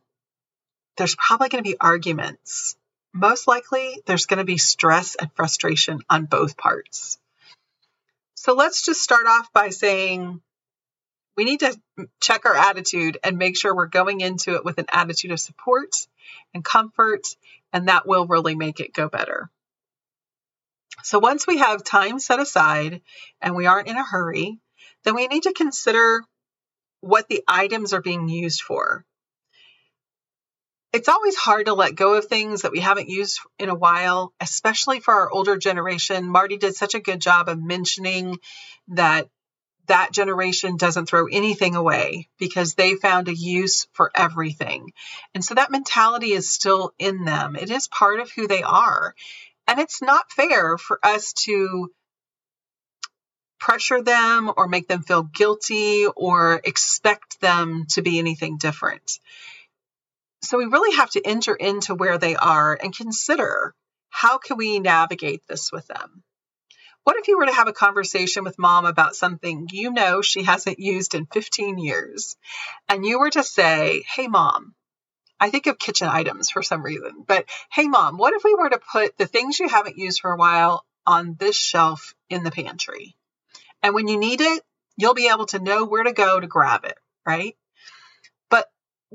there's 0.98 1.16
probably 1.16 1.50
going 1.50 1.64
to 1.64 1.70
be 1.70 1.78
arguments. 1.80 2.76
Most 3.14 3.48
likely 3.48 4.02
there's 4.06 4.26
going 4.26 4.40
to 4.40 4.44
be 4.44 4.58
stress 4.58 5.16
and 5.16 5.32
frustration 5.34 6.00
on 6.10 6.26
both 6.26 6.58
parts. 6.58 7.20
So 8.36 8.54
let's 8.54 8.84
just 8.84 9.02
start 9.02 9.28
off 9.28 9.54
by 9.54 9.70
saying 9.70 10.42
we 11.38 11.46
need 11.46 11.62
to 11.62 11.80
check 12.20 12.46
our 12.46 12.56
attitude 12.56 13.18
and 13.24 13.38
make 13.38 13.58
sure 13.58 13.74
we're 13.74 13.88
going 13.88 14.22
into 14.22 14.56
it 14.56 14.66
with 14.66 14.80
an 14.80 14.88
attitude 14.92 15.32
of 15.32 15.40
support 15.40 15.96
and 16.54 16.64
comfort, 16.64 17.28
and 17.72 17.88
that 17.88 18.08
will 18.08 18.28
really 18.28 18.56
make 18.56 18.80
it 18.80 18.94
go 18.94 19.08
better. 19.08 19.50
So 21.04 21.20
once 21.20 21.48
we 21.48 21.58
have 21.58 21.84
time 21.84 22.20
set 22.20 22.40
aside 22.40 23.02
and 23.42 23.56
we 23.56 23.66
aren't 23.66 23.88
in 23.88 23.98
a 23.98 24.04
hurry, 24.04 24.60
then 25.04 25.16
we 25.16 25.28
need 25.28 25.44
to 25.44 25.54
consider 25.54 26.24
what 27.02 27.28
the 27.28 27.44
items 27.48 27.94
are 27.94 28.02
being 28.02 28.30
used 28.30 28.62
for. 28.62 29.06
It's 30.94 31.10
always 31.10 31.36
hard 31.36 31.66
to 31.66 31.74
let 31.74 31.96
go 31.96 32.14
of 32.14 32.26
things 32.26 32.62
that 32.62 32.72
we 32.72 32.80
haven't 32.80 33.10
used 33.10 33.40
in 33.58 33.70
a 33.70 33.76
while, 33.76 34.32
especially 34.40 35.00
for 35.00 35.12
our 35.12 35.32
older 35.32 35.58
generation. 35.58 36.30
Marty 36.30 36.58
did 36.58 36.76
such 36.76 36.94
a 36.94 37.00
good 37.00 37.20
job 37.20 37.50
of 37.50 37.60
mentioning 37.60 38.38
that 38.90 39.28
that 39.88 40.12
generation 40.12 40.78
doesn't 40.78 41.08
throw 41.08 41.26
anything 41.26 41.76
away 41.76 42.30
because 42.38 42.76
they 42.76 42.94
found 42.94 43.28
a 43.28 43.36
use 43.36 43.88
for 43.94 44.12
everything. 44.14 44.94
And 45.34 45.44
so 45.44 45.56
that 45.56 45.72
mentality 45.72 46.32
is 46.32 46.50
still 46.50 46.94
in 47.00 47.26
them. 47.26 47.56
It 47.56 47.72
is 47.72 47.88
part 47.88 48.20
of 48.20 48.32
who 48.32 48.48
they 48.48 48.62
are. 48.62 49.16
And 49.68 49.80
it's 49.80 50.02
not 50.02 50.32
fair 50.32 50.78
for 50.78 51.00
us 51.04 51.34
to 51.46 51.92
pressure 53.60 54.04
them 54.04 54.52
or 54.56 54.68
make 54.68 54.88
them 54.88 55.02
feel 55.02 55.24
guilty 55.24 56.06
or 56.06 56.62
expect 56.64 57.42
them 57.42 57.86
to 57.90 58.02
be 58.04 58.20
anything 58.20 58.58
different. 58.58 59.20
So 60.44 60.58
we 60.58 60.66
really 60.66 60.96
have 60.98 61.10
to 61.12 61.26
enter 61.26 61.56
into 61.56 61.96
where 61.96 62.18
they 62.18 62.36
are 62.36 62.78
and 62.82 62.96
consider 62.96 63.74
how 64.10 64.38
can 64.38 64.58
we 64.58 64.80
navigate 64.80 65.42
this 65.48 65.72
with 65.72 65.88
them? 65.88 66.24
What 67.04 67.18
if 67.18 67.28
you 67.28 67.38
were 67.38 67.46
to 67.46 67.54
have 67.54 67.68
a 67.68 67.74
conversation 67.74 68.44
with 68.44 68.60
mom 68.60 68.86
about 68.86 69.16
something 69.16 69.68
you 69.72 69.92
know 69.92 70.22
she 70.22 70.44
hasn't 70.44 70.80
used 70.80 71.16
in 71.16 71.26
15 71.26 71.78
years, 71.78 72.36
and 72.88 73.06
you 73.06 73.20
were 73.20 73.30
to 73.32 73.44
say, 73.44 74.04
Hey, 74.16 74.28
mom, 74.28 74.76
I 75.40 75.50
think 75.50 75.68
of 75.68 75.80
kitchen 75.80 76.08
items 76.08 76.50
for 76.50 76.62
some 76.62 76.84
reason, 76.84 77.24
but 77.26 77.46
hey, 77.72 77.88
mom, 77.88 78.18
what 78.18 78.34
if 78.34 78.44
we 78.44 78.54
were 78.54 78.70
to 78.70 78.80
put 78.80 79.18
the 79.18 79.28
things 79.28 79.60
you 79.60 79.68
haven't 79.68 79.98
used 79.98 80.22
for 80.22 80.32
a 80.32 80.38
while 80.38 80.86
on 81.06 81.36
this 81.38 81.56
shelf 81.56 82.14
in 82.30 82.44
the 82.44 82.52
pantry? 82.52 83.16
And 83.82 83.94
when 83.94 84.08
you 84.08 84.18
need 84.18 84.40
it, 84.40 84.64
you'll 84.98 85.14
be 85.14 85.28
able 85.28 85.46
to 85.48 85.60
know 85.60 85.86
where 85.86 86.04
to 86.04 86.14
go 86.14 86.40
to 86.40 86.48
grab 86.48 86.86
it, 86.86 86.98
right? 87.26 87.58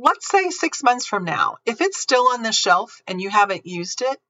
Let's 0.00 0.28
say 0.28 0.50
six 0.50 0.84
months 0.84 1.06
from 1.06 1.24
now, 1.24 1.56
if 1.66 1.80
it's 1.80 1.98
still 1.98 2.28
on 2.28 2.44
the 2.44 2.52
shelf 2.52 3.02
and 3.08 3.20
you 3.20 3.30
haven't 3.30 3.66
used 3.66 4.00
it, 4.00 4.20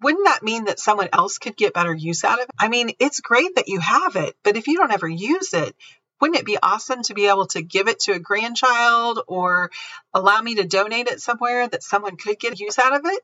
wouldn't 0.00 0.24
that 0.24 0.42
mean 0.42 0.64
that 0.64 0.80
someone 0.80 1.10
else 1.12 1.36
could 1.36 1.54
get 1.54 1.74
better 1.74 1.94
use 1.94 2.24
out 2.24 2.38
of 2.38 2.44
it? 2.44 2.50
I 2.58 2.68
mean, 2.68 2.92
it's 2.98 3.20
great 3.20 3.56
that 3.56 3.68
you 3.68 3.78
have 3.78 4.16
it, 4.16 4.34
but 4.42 4.56
if 4.56 4.68
you 4.68 4.78
don't 4.78 4.90
ever 4.90 5.06
use 5.06 5.52
it, 5.52 5.76
wouldn't 6.18 6.38
it 6.38 6.46
be 6.46 6.56
awesome 6.62 7.02
to 7.02 7.14
be 7.14 7.26
able 7.26 7.46
to 7.48 7.60
give 7.60 7.88
it 7.88 8.00
to 8.00 8.12
a 8.12 8.18
grandchild 8.18 9.20
or 9.28 9.70
allow 10.14 10.40
me 10.40 10.54
to 10.54 10.66
donate 10.66 11.08
it 11.08 11.20
somewhere 11.20 11.68
that 11.68 11.82
someone 11.82 12.16
could 12.16 12.38
get 12.38 12.58
use 12.58 12.78
out 12.78 12.94
of 12.94 13.04
it? 13.04 13.22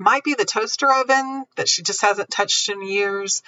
Might 0.00 0.24
be 0.24 0.34
the 0.34 0.44
toaster 0.44 0.92
oven 0.92 1.44
that 1.54 1.68
she 1.68 1.82
just 1.84 2.02
hasn't 2.02 2.28
touched 2.28 2.68
in 2.68 2.82
years. 2.82 3.42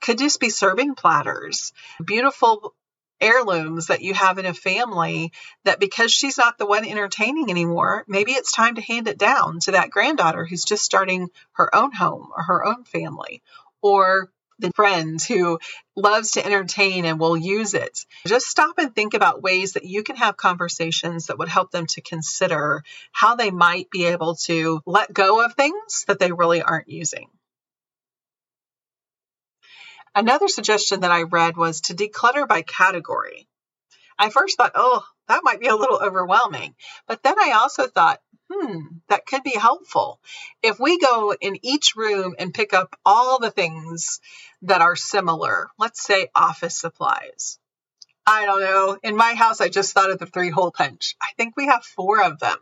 Could 0.00 0.16
just 0.16 0.40
be 0.40 0.48
serving 0.48 0.94
platters, 0.94 1.74
beautiful 2.02 2.74
heirlooms 3.20 3.86
that 3.86 4.02
you 4.02 4.14
have 4.14 4.38
in 4.38 4.46
a 4.46 4.54
family 4.54 5.32
that 5.64 5.80
because 5.80 6.12
she's 6.12 6.38
not 6.38 6.58
the 6.58 6.66
one 6.66 6.84
entertaining 6.84 7.50
anymore, 7.50 8.04
maybe 8.08 8.32
it's 8.32 8.52
time 8.52 8.74
to 8.74 8.82
hand 8.82 9.08
it 9.08 9.18
down 9.18 9.60
to 9.60 9.72
that 9.72 9.90
granddaughter 9.90 10.44
who's 10.44 10.64
just 10.64 10.84
starting 10.84 11.28
her 11.52 11.74
own 11.74 11.92
home 11.92 12.28
or 12.36 12.42
her 12.42 12.66
own 12.66 12.84
family. 12.84 13.42
Or 13.82 14.30
the 14.58 14.70
friends 14.74 15.26
who 15.26 15.58
loves 15.96 16.32
to 16.32 16.44
entertain 16.44 17.04
and 17.04 17.18
will 17.18 17.36
use 17.36 17.74
it. 17.74 18.06
Just 18.26 18.46
stop 18.46 18.78
and 18.78 18.94
think 18.94 19.14
about 19.14 19.42
ways 19.42 19.72
that 19.72 19.84
you 19.84 20.02
can 20.02 20.16
have 20.16 20.36
conversations 20.36 21.26
that 21.26 21.38
would 21.38 21.48
help 21.48 21.70
them 21.70 21.86
to 21.86 22.00
consider 22.00 22.82
how 23.12 23.34
they 23.34 23.50
might 23.50 23.90
be 23.90 24.06
able 24.06 24.36
to 24.36 24.80
let 24.86 25.12
go 25.12 25.44
of 25.44 25.54
things 25.54 26.04
that 26.06 26.18
they 26.18 26.32
really 26.32 26.62
aren't 26.62 26.88
using. 26.88 27.28
Another 30.14 30.48
suggestion 30.48 31.00
that 31.00 31.10
I 31.10 31.22
read 31.22 31.56
was 31.56 31.82
to 31.82 31.94
declutter 31.94 32.46
by 32.46 32.62
category. 32.62 33.48
I 34.18 34.30
first 34.30 34.56
thought, 34.56 34.72
oh, 34.74 35.04
that 35.26 35.42
might 35.42 35.60
be 35.60 35.66
a 35.66 35.74
little 35.76 35.98
overwhelming. 36.00 36.74
But 37.08 37.22
then 37.22 37.34
I 37.38 37.52
also 37.52 37.88
thought, 37.88 38.20
hmm, 38.50 38.78
that 39.08 39.26
could 39.26 39.42
be 39.42 39.58
helpful. 39.58 40.20
If 40.62 40.78
we 40.78 40.98
go 40.98 41.34
in 41.40 41.58
each 41.62 41.96
room 41.96 42.36
and 42.38 42.54
pick 42.54 42.72
up 42.72 42.96
all 43.04 43.40
the 43.40 43.50
things 43.50 44.20
that 44.62 44.82
are 44.82 44.96
similar, 44.96 45.68
let's 45.78 46.02
say 46.02 46.28
office 46.34 46.78
supplies. 46.78 47.58
I 48.26 48.46
don't 48.46 48.60
know. 48.60 48.98
In 49.02 49.16
my 49.16 49.34
house, 49.34 49.60
I 49.60 49.68
just 49.68 49.92
thought 49.92 50.10
of 50.10 50.18
the 50.18 50.26
three 50.26 50.50
hole 50.50 50.70
punch. 50.70 51.16
I 51.20 51.28
think 51.36 51.56
we 51.56 51.66
have 51.66 51.84
four 51.84 52.22
of 52.22 52.38
them 52.38 52.58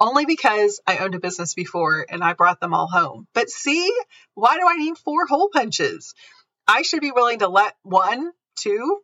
only 0.00 0.26
because 0.26 0.80
I 0.86 0.98
owned 0.98 1.14
a 1.14 1.20
business 1.20 1.54
before 1.54 2.06
and 2.08 2.22
I 2.22 2.34
brought 2.34 2.60
them 2.60 2.74
all 2.74 2.86
home. 2.86 3.26
But 3.34 3.50
see, 3.50 3.92
why 4.34 4.56
do 4.56 4.66
I 4.68 4.76
need 4.76 4.98
four 4.98 5.26
hole 5.26 5.48
punches? 5.52 6.14
I 6.68 6.82
should 6.82 7.00
be 7.00 7.12
willing 7.12 7.38
to 7.38 7.48
let 7.48 7.74
one, 7.82 8.30
two, 8.56 9.00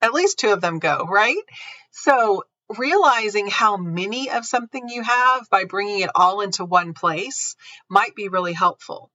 at 0.00 0.14
least 0.14 0.38
two 0.38 0.52
of 0.52 0.60
them 0.60 0.78
go, 0.78 1.04
right? 1.10 1.42
So 1.90 2.44
realizing 2.78 3.48
how 3.48 3.76
many 3.76 4.30
of 4.30 4.46
something 4.46 4.88
you 4.88 5.02
have 5.02 5.50
by 5.50 5.64
bringing 5.64 6.00
it 6.00 6.10
all 6.14 6.40
into 6.40 6.64
one 6.64 6.94
place 6.94 7.56
might 7.90 8.14
be 8.14 8.28
really 8.28 8.52
helpful. 8.52 9.10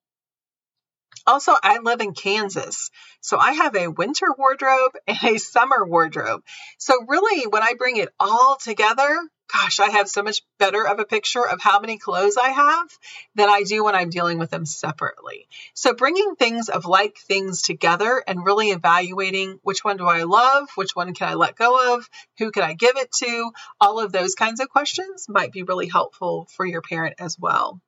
Also, 1.26 1.54
I 1.62 1.80
live 1.80 2.00
in 2.00 2.14
Kansas, 2.14 2.90
so 3.20 3.38
I 3.38 3.54
have 3.54 3.76
a 3.76 3.90
winter 3.90 4.28
wardrobe 4.38 4.94
and 5.08 5.18
a 5.24 5.38
summer 5.38 5.86
wardrobe. 5.86 6.42
So, 6.78 6.94
really, 7.08 7.48
when 7.48 7.64
I 7.64 7.74
bring 7.78 7.98
it 7.98 8.10
all 8.20 8.58
together, 8.64 9.20
gosh, 9.52 9.80
I 9.80 9.90
have 9.90 10.10
so 10.10 10.24
much 10.24 10.42
better 10.60 10.86
of 10.86 11.00
a 11.00 11.06
picture 11.06 11.46
of 11.46 11.62
how 11.62 11.80
many 11.80 11.98
clothes 11.98 12.38
I 12.38 12.50
have 12.50 12.90
than 13.36 13.50
I 13.50 13.64
do 13.64 13.84
when 13.84 13.96
I'm 13.96 14.10
dealing 14.10 14.40
with 14.40 14.50
them 14.50 14.66
separately. 14.66 15.48
So, 15.74 15.94
bringing 15.94 16.36
things 16.36 16.70
of 16.70 16.86
like 16.86 17.18
things 17.18 17.62
together 17.62 18.24
and 18.28 18.46
really 18.46 18.70
evaluating 18.70 19.60
which 19.64 19.84
one 19.84 19.98
do 19.98 20.06
I 20.06 20.24
love, 20.24 20.70
which 20.76 20.96
one 20.96 21.14
can 21.14 21.30
I 21.30 21.34
let 21.36 21.56
go 21.56 21.96
of, 21.96 22.10
who 22.38 22.52
can 22.52 22.64
I 22.64 22.74
give 22.74 22.98
it 22.98 23.12
to, 23.24 23.52
all 23.80 24.00
of 24.00 24.12
those 24.12 24.36
kinds 24.36 24.60
of 24.60 24.70
questions 24.70 25.28
might 25.30 25.52
be 25.52 25.64
really 25.64 25.88
helpful 25.88 26.48
for 26.56 26.66
your 26.66 26.82
parent 26.82 27.16
as 27.20 27.38
well. 27.40 27.82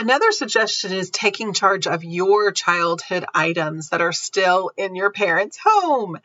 Another 0.00 0.30
suggestion 0.30 0.92
is 0.92 1.10
taking 1.10 1.52
charge 1.52 1.88
of 1.88 2.04
your 2.04 2.52
childhood 2.52 3.24
items 3.34 3.88
that 3.88 4.00
are 4.00 4.12
still 4.12 4.70
in 4.76 4.94
your 4.94 5.10
parents' 5.10 5.58
home. 5.60 6.18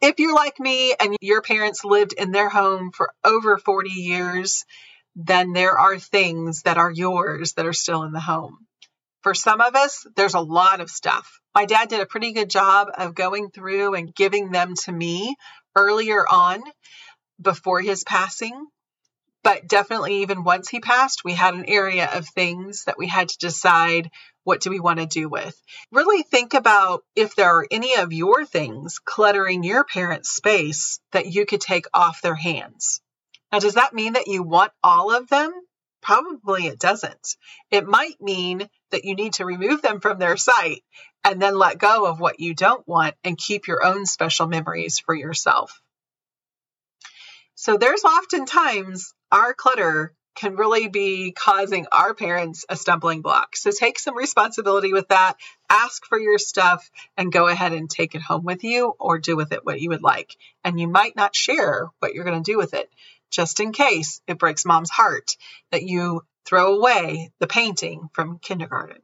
If 0.00 0.18
you're 0.18 0.34
like 0.34 0.58
me 0.58 0.96
and 0.98 1.16
your 1.20 1.40
parents 1.40 1.84
lived 1.84 2.12
in 2.12 2.32
their 2.32 2.48
home 2.48 2.90
for 2.90 3.12
over 3.22 3.56
40 3.56 3.88
years, 3.88 4.64
then 5.14 5.52
there 5.52 5.78
are 5.78 5.96
things 5.96 6.62
that 6.62 6.76
are 6.76 6.90
yours 6.90 7.52
that 7.52 7.66
are 7.66 7.72
still 7.72 8.02
in 8.02 8.10
the 8.10 8.18
home. 8.18 8.66
For 9.22 9.32
some 9.32 9.60
of 9.60 9.76
us, 9.76 10.04
there's 10.16 10.34
a 10.34 10.40
lot 10.40 10.80
of 10.80 10.90
stuff. 10.90 11.38
My 11.54 11.66
dad 11.66 11.88
did 11.88 12.00
a 12.00 12.06
pretty 12.06 12.32
good 12.32 12.50
job 12.50 12.88
of 12.98 13.14
going 13.14 13.52
through 13.52 13.94
and 13.94 14.12
giving 14.12 14.50
them 14.50 14.74
to 14.86 14.90
me 14.90 15.36
earlier 15.76 16.24
on 16.28 16.64
before 17.40 17.80
his 17.80 18.02
passing 18.02 18.66
but 19.42 19.66
definitely 19.66 20.22
even 20.22 20.44
once 20.44 20.68
he 20.68 20.80
passed 20.80 21.24
we 21.24 21.32
had 21.32 21.54
an 21.54 21.64
area 21.66 22.08
of 22.12 22.28
things 22.28 22.84
that 22.84 22.98
we 22.98 23.06
had 23.06 23.28
to 23.28 23.38
decide 23.38 24.10
what 24.44 24.60
do 24.60 24.70
we 24.70 24.80
want 24.80 24.98
to 24.98 25.06
do 25.06 25.28
with. 25.28 25.60
Really 25.92 26.22
think 26.22 26.54
about 26.54 27.04
if 27.14 27.34
there 27.34 27.50
are 27.50 27.66
any 27.70 27.96
of 27.96 28.12
your 28.12 28.44
things 28.44 28.98
cluttering 28.98 29.62
your 29.62 29.84
parents 29.84 30.30
space 30.30 31.00
that 31.12 31.26
you 31.26 31.46
could 31.46 31.60
take 31.60 31.86
off 31.92 32.22
their 32.22 32.34
hands. 32.34 33.00
Now 33.52 33.58
does 33.58 33.74
that 33.74 33.94
mean 33.94 34.14
that 34.14 34.28
you 34.28 34.42
want 34.42 34.72
all 34.82 35.14
of 35.14 35.28
them? 35.28 35.52
Probably 36.02 36.66
it 36.66 36.78
doesn't. 36.78 37.36
It 37.70 37.86
might 37.86 38.20
mean 38.20 38.68
that 38.90 39.04
you 39.04 39.14
need 39.14 39.34
to 39.34 39.44
remove 39.44 39.82
them 39.82 40.00
from 40.00 40.18
their 40.18 40.36
sight 40.36 40.82
and 41.24 41.40
then 41.40 41.54
let 41.54 41.78
go 41.78 42.06
of 42.06 42.18
what 42.18 42.40
you 42.40 42.54
don't 42.54 42.86
want 42.88 43.14
and 43.22 43.36
keep 43.36 43.68
your 43.68 43.84
own 43.84 44.06
special 44.06 44.46
memories 44.46 44.98
for 44.98 45.14
yourself 45.14 45.82
so 47.60 47.76
there's 47.76 48.04
oftentimes 48.04 49.12
our 49.30 49.52
clutter 49.52 50.14
can 50.34 50.56
really 50.56 50.88
be 50.88 51.32
causing 51.32 51.86
our 51.92 52.14
parents 52.14 52.64
a 52.70 52.74
stumbling 52.74 53.20
block. 53.20 53.54
So 53.54 53.70
take 53.70 53.98
some 53.98 54.16
responsibility 54.16 54.94
with 54.94 55.08
that, 55.08 55.34
ask 55.68 56.06
for 56.06 56.18
your 56.18 56.38
stuff, 56.38 56.90
and 57.18 57.30
go 57.30 57.48
ahead 57.48 57.74
and 57.74 57.90
take 57.90 58.14
it 58.14 58.22
home 58.22 58.44
with 58.44 58.64
you 58.64 58.94
or 58.98 59.18
do 59.18 59.36
with 59.36 59.52
it 59.52 59.66
what 59.66 59.78
you 59.78 59.90
would 59.90 60.02
like. 60.02 60.34
And 60.64 60.80
you 60.80 60.88
might 60.88 61.16
not 61.16 61.36
share 61.36 61.88
what 61.98 62.14
you're 62.14 62.24
going 62.24 62.42
to 62.42 62.50
do 62.50 62.56
with 62.56 62.72
it, 62.72 62.88
just 63.30 63.60
in 63.60 63.72
case 63.72 64.22
it 64.26 64.38
breaks 64.38 64.64
mom's 64.64 64.88
heart 64.88 65.36
that 65.70 65.82
you 65.82 66.24
throw 66.46 66.76
away 66.76 67.30
the 67.40 67.46
painting 67.46 68.08
from 68.14 68.38
kindergarten. 68.38 69.02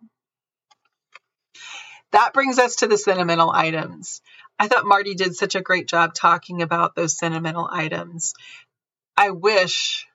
That 2.13 2.33
brings 2.33 2.59
us 2.59 2.77
to 2.77 2.87
the 2.87 2.97
sentimental 2.97 3.51
items. 3.51 4.23
I 4.59 4.69
thought 4.69 4.87
Marty 4.87 5.15
did 5.15 5.37
such 5.37 5.55
a 5.55 5.61
great 5.61 5.87
job 5.87 6.15
talking 6.15 6.63
about 6.63 6.95
those 6.95 7.19
sentimental 7.19 7.69
items. 7.71 8.33
I 9.17 9.31
wish 9.31 10.07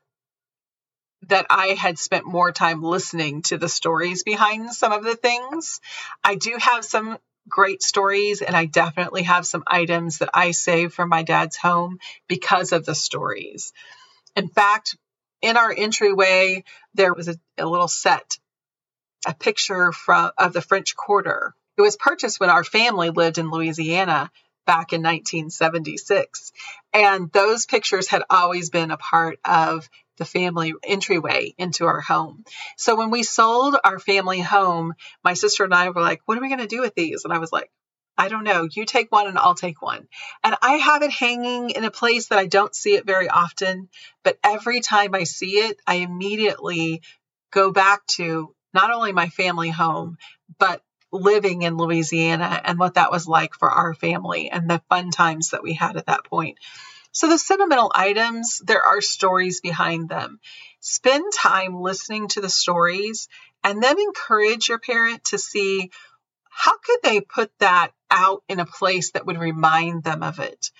that 1.27 1.45
I 1.49 1.67
had 1.67 1.99
spent 1.99 2.25
more 2.25 2.51
time 2.51 2.81
listening 2.81 3.43
to 3.43 3.57
the 3.57 3.69
stories 3.69 4.23
behind 4.23 4.73
some 4.73 4.91
of 4.91 5.03
the 5.03 5.15
things. 5.15 5.79
I 6.23 6.35
do 6.35 6.55
have 6.59 6.83
some 6.83 7.17
great 7.47 7.83
stories, 7.83 8.41
and 8.41 8.55
I 8.55 8.65
definitely 8.65 9.23
have 9.23 9.45
some 9.45 9.63
items 9.67 10.19
that 10.19 10.29
I 10.33 10.51
save 10.51 10.93
from 10.93 11.09
my 11.09 11.23
dad's 11.23 11.57
home 11.57 11.99
because 12.27 12.71
of 12.71 12.85
the 12.85 12.95
stories. 12.95 13.73
In 14.35 14.47
fact, 14.47 14.97
in 15.41 15.57
our 15.57 15.73
entryway, 15.75 16.63
there 16.93 17.13
was 17.13 17.27
a, 17.27 17.35
a 17.57 17.65
little 17.65 17.87
set, 17.87 18.37
a 19.27 19.33
picture 19.33 19.91
from 19.91 20.31
of 20.37 20.53
the 20.53 20.61
French 20.61 20.95
Quarter. 20.95 21.53
It 21.77 21.81
was 21.81 21.97
purchased 21.97 22.39
when 22.39 22.49
our 22.49 22.63
family 22.63 23.09
lived 23.09 23.37
in 23.37 23.49
Louisiana 23.49 24.31
back 24.65 24.93
in 24.93 25.01
1976. 25.01 26.51
And 26.93 27.31
those 27.31 27.65
pictures 27.65 28.07
had 28.07 28.23
always 28.29 28.69
been 28.69 28.91
a 28.91 28.97
part 28.97 29.39
of 29.43 29.89
the 30.17 30.25
family 30.25 30.73
entryway 30.83 31.53
into 31.57 31.85
our 31.85 32.01
home. 32.01 32.43
So 32.77 32.95
when 32.95 33.09
we 33.09 33.23
sold 33.23 33.75
our 33.83 33.99
family 33.99 34.39
home, 34.39 34.93
my 35.23 35.33
sister 35.33 35.63
and 35.63 35.73
I 35.73 35.89
were 35.89 36.01
like, 36.01 36.21
what 36.25 36.37
are 36.37 36.41
we 36.41 36.49
going 36.49 36.59
to 36.59 36.67
do 36.67 36.81
with 36.81 36.93
these? 36.93 37.23
And 37.25 37.33
I 37.33 37.39
was 37.39 37.51
like, 37.51 37.71
I 38.17 38.27
don't 38.27 38.43
know. 38.43 38.67
You 38.71 38.85
take 38.85 39.11
one 39.11 39.27
and 39.27 39.37
I'll 39.37 39.55
take 39.55 39.81
one. 39.81 40.07
And 40.43 40.55
I 40.61 40.73
have 40.73 41.01
it 41.01 41.11
hanging 41.11 41.71
in 41.71 41.85
a 41.85 41.91
place 41.91 42.27
that 42.27 42.37
I 42.37 42.45
don't 42.45 42.75
see 42.75 42.93
it 42.95 43.05
very 43.05 43.29
often. 43.29 43.89
But 44.23 44.37
every 44.43 44.81
time 44.81 45.15
I 45.15 45.23
see 45.23 45.57
it, 45.57 45.81
I 45.87 45.95
immediately 45.95 47.01
go 47.51 47.71
back 47.71 48.05
to 48.07 48.53
not 48.73 48.91
only 48.91 49.11
my 49.11 49.29
family 49.29 49.69
home, 49.69 50.17
but 50.59 50.83
living 51.11 51.61
in 51.63 51.77
Louisiana 51.77 52.61
and 52.63 52.79
what 52.79 52.95
that 52.95 53.11
was 53.11 53.27
like 53.27 53.53
for 53.55 53.69
our 53.69 53.93
family 53.93 54.49
and 54.49 54.69
the 54.69 54.81
fun 54.89 55.11
times 55.11 55.49
that 55.49 55.63
we 55.63 55.73
had 55.73 55.97
at 55.97 56.07
that 56.07 56.25
point. 56.25 56.57
So, 57.11 57.27
the 57.27 57.37
sentimental 57.37 57.91
items, 57.93 58.61
there 58.65 58.83
are 58.83 59.01
stories 59.01 59.59
behind 59.59 60.07
them. 60.07 60.39
Spend 60.79 61.31
time 61.33 61.81
listening 61.81 62.29
to 62.29 62.41
the 62.41 62.49
stories 62.49 63.27
and 63.63 63.83
then 63.83 63.99
encourage 63.99 64.69
your 64.69 64.79
parent 64.79 65.25
to 65.25 65.37
see 65.37 65.91
how 66.49 66.77
could 66.77 66.99
they 67.03 67.21
put 67.21 67.51
that 67.59 67.91
out 68.09 68.43
in 68.47 68.59
a 68.59 68.65
place 68.65 69.11
that 69.11 69.25
would 69.25 69.37
remind 69.37 70.03
them 70.03 70.23
of 70.23 70.39
it 70.39 70.71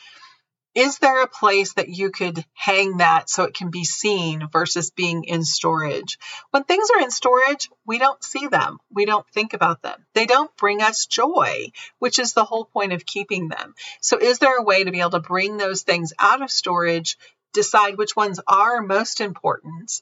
is 0.74 1.00
there 1.00 1.22
a 1.22 1.28
place 1.28 1.74
that 1.74 1.90
you 1.90 2.12
could 2.12 2.46
hang 2.54 2.98
that 2.98 3.30
so 3.30 3.44
it 3.44 3.54
can 3.54 3.72
be 3.72 3.84
seen 3.84 4.48
versus 4.52 4.90
being 4.90 5.26
in 5.26 5.44
storage? 5.44 6.18
When 6.52 6.64
things 6.64 6.90
are 6.96 7.02
in 7.02 7.12
storage, 7.12 7.70
we 7.86 7.98
don't 7.98 8.24
see 8.24 8.48
them. 8.48 8.80
We 8.90 9.06
don't 9.06 9.28
think 9.30 9.54
about 9.54 9.82
them. 9.82 10.06
They 10.14 10.26
don't 10.26 10.56
bring 10.56 10.82
us 10.82 11.08
joy, 11.08 11.72
which 12.00 12.20
is 12.20 12.34
the 12.34 12.46
whole 12.46 12.66
point 12.66 12.94
of 12.94 13.06
keeping 13.06 13.50
them. 13.50 13.76
So, 14.00 14.18
is 14.18 14.40
there 14.40 14.58
a 14.58 14.64
way 14.64 14.84
to 14.84 14.92
be 14.92 15.02
able 15.02 15.12
to 15.12 15.20
bring 15.20 15.58
those 15.58 15.82
things 15.82 16.14
out 16.18 16.42
of 16.42 16.50
storage, 16.50 17.18
decide 17.54 17.98
which 17.98 18.16
ones 18.16 18.40
are 18.48 18.82
most 18.82 19.20
important, 19.20 20.02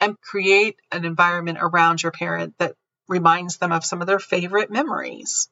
and 0.00 0.20
create 0.20 0.76
an 0.90 1.04
environment 1.04 1.58
around 1.60 2.02
your 2.02 2.12
parent 2.12 2.54
that 2.58 2.74
reminds 3.06 3.58
them 3.58 3.72
of 3.72 3.84
some 3.84 4.00
of 4.00 4.06
their 4.06 4.18
favorite 4.18 4.70
memories? 4.70 5.50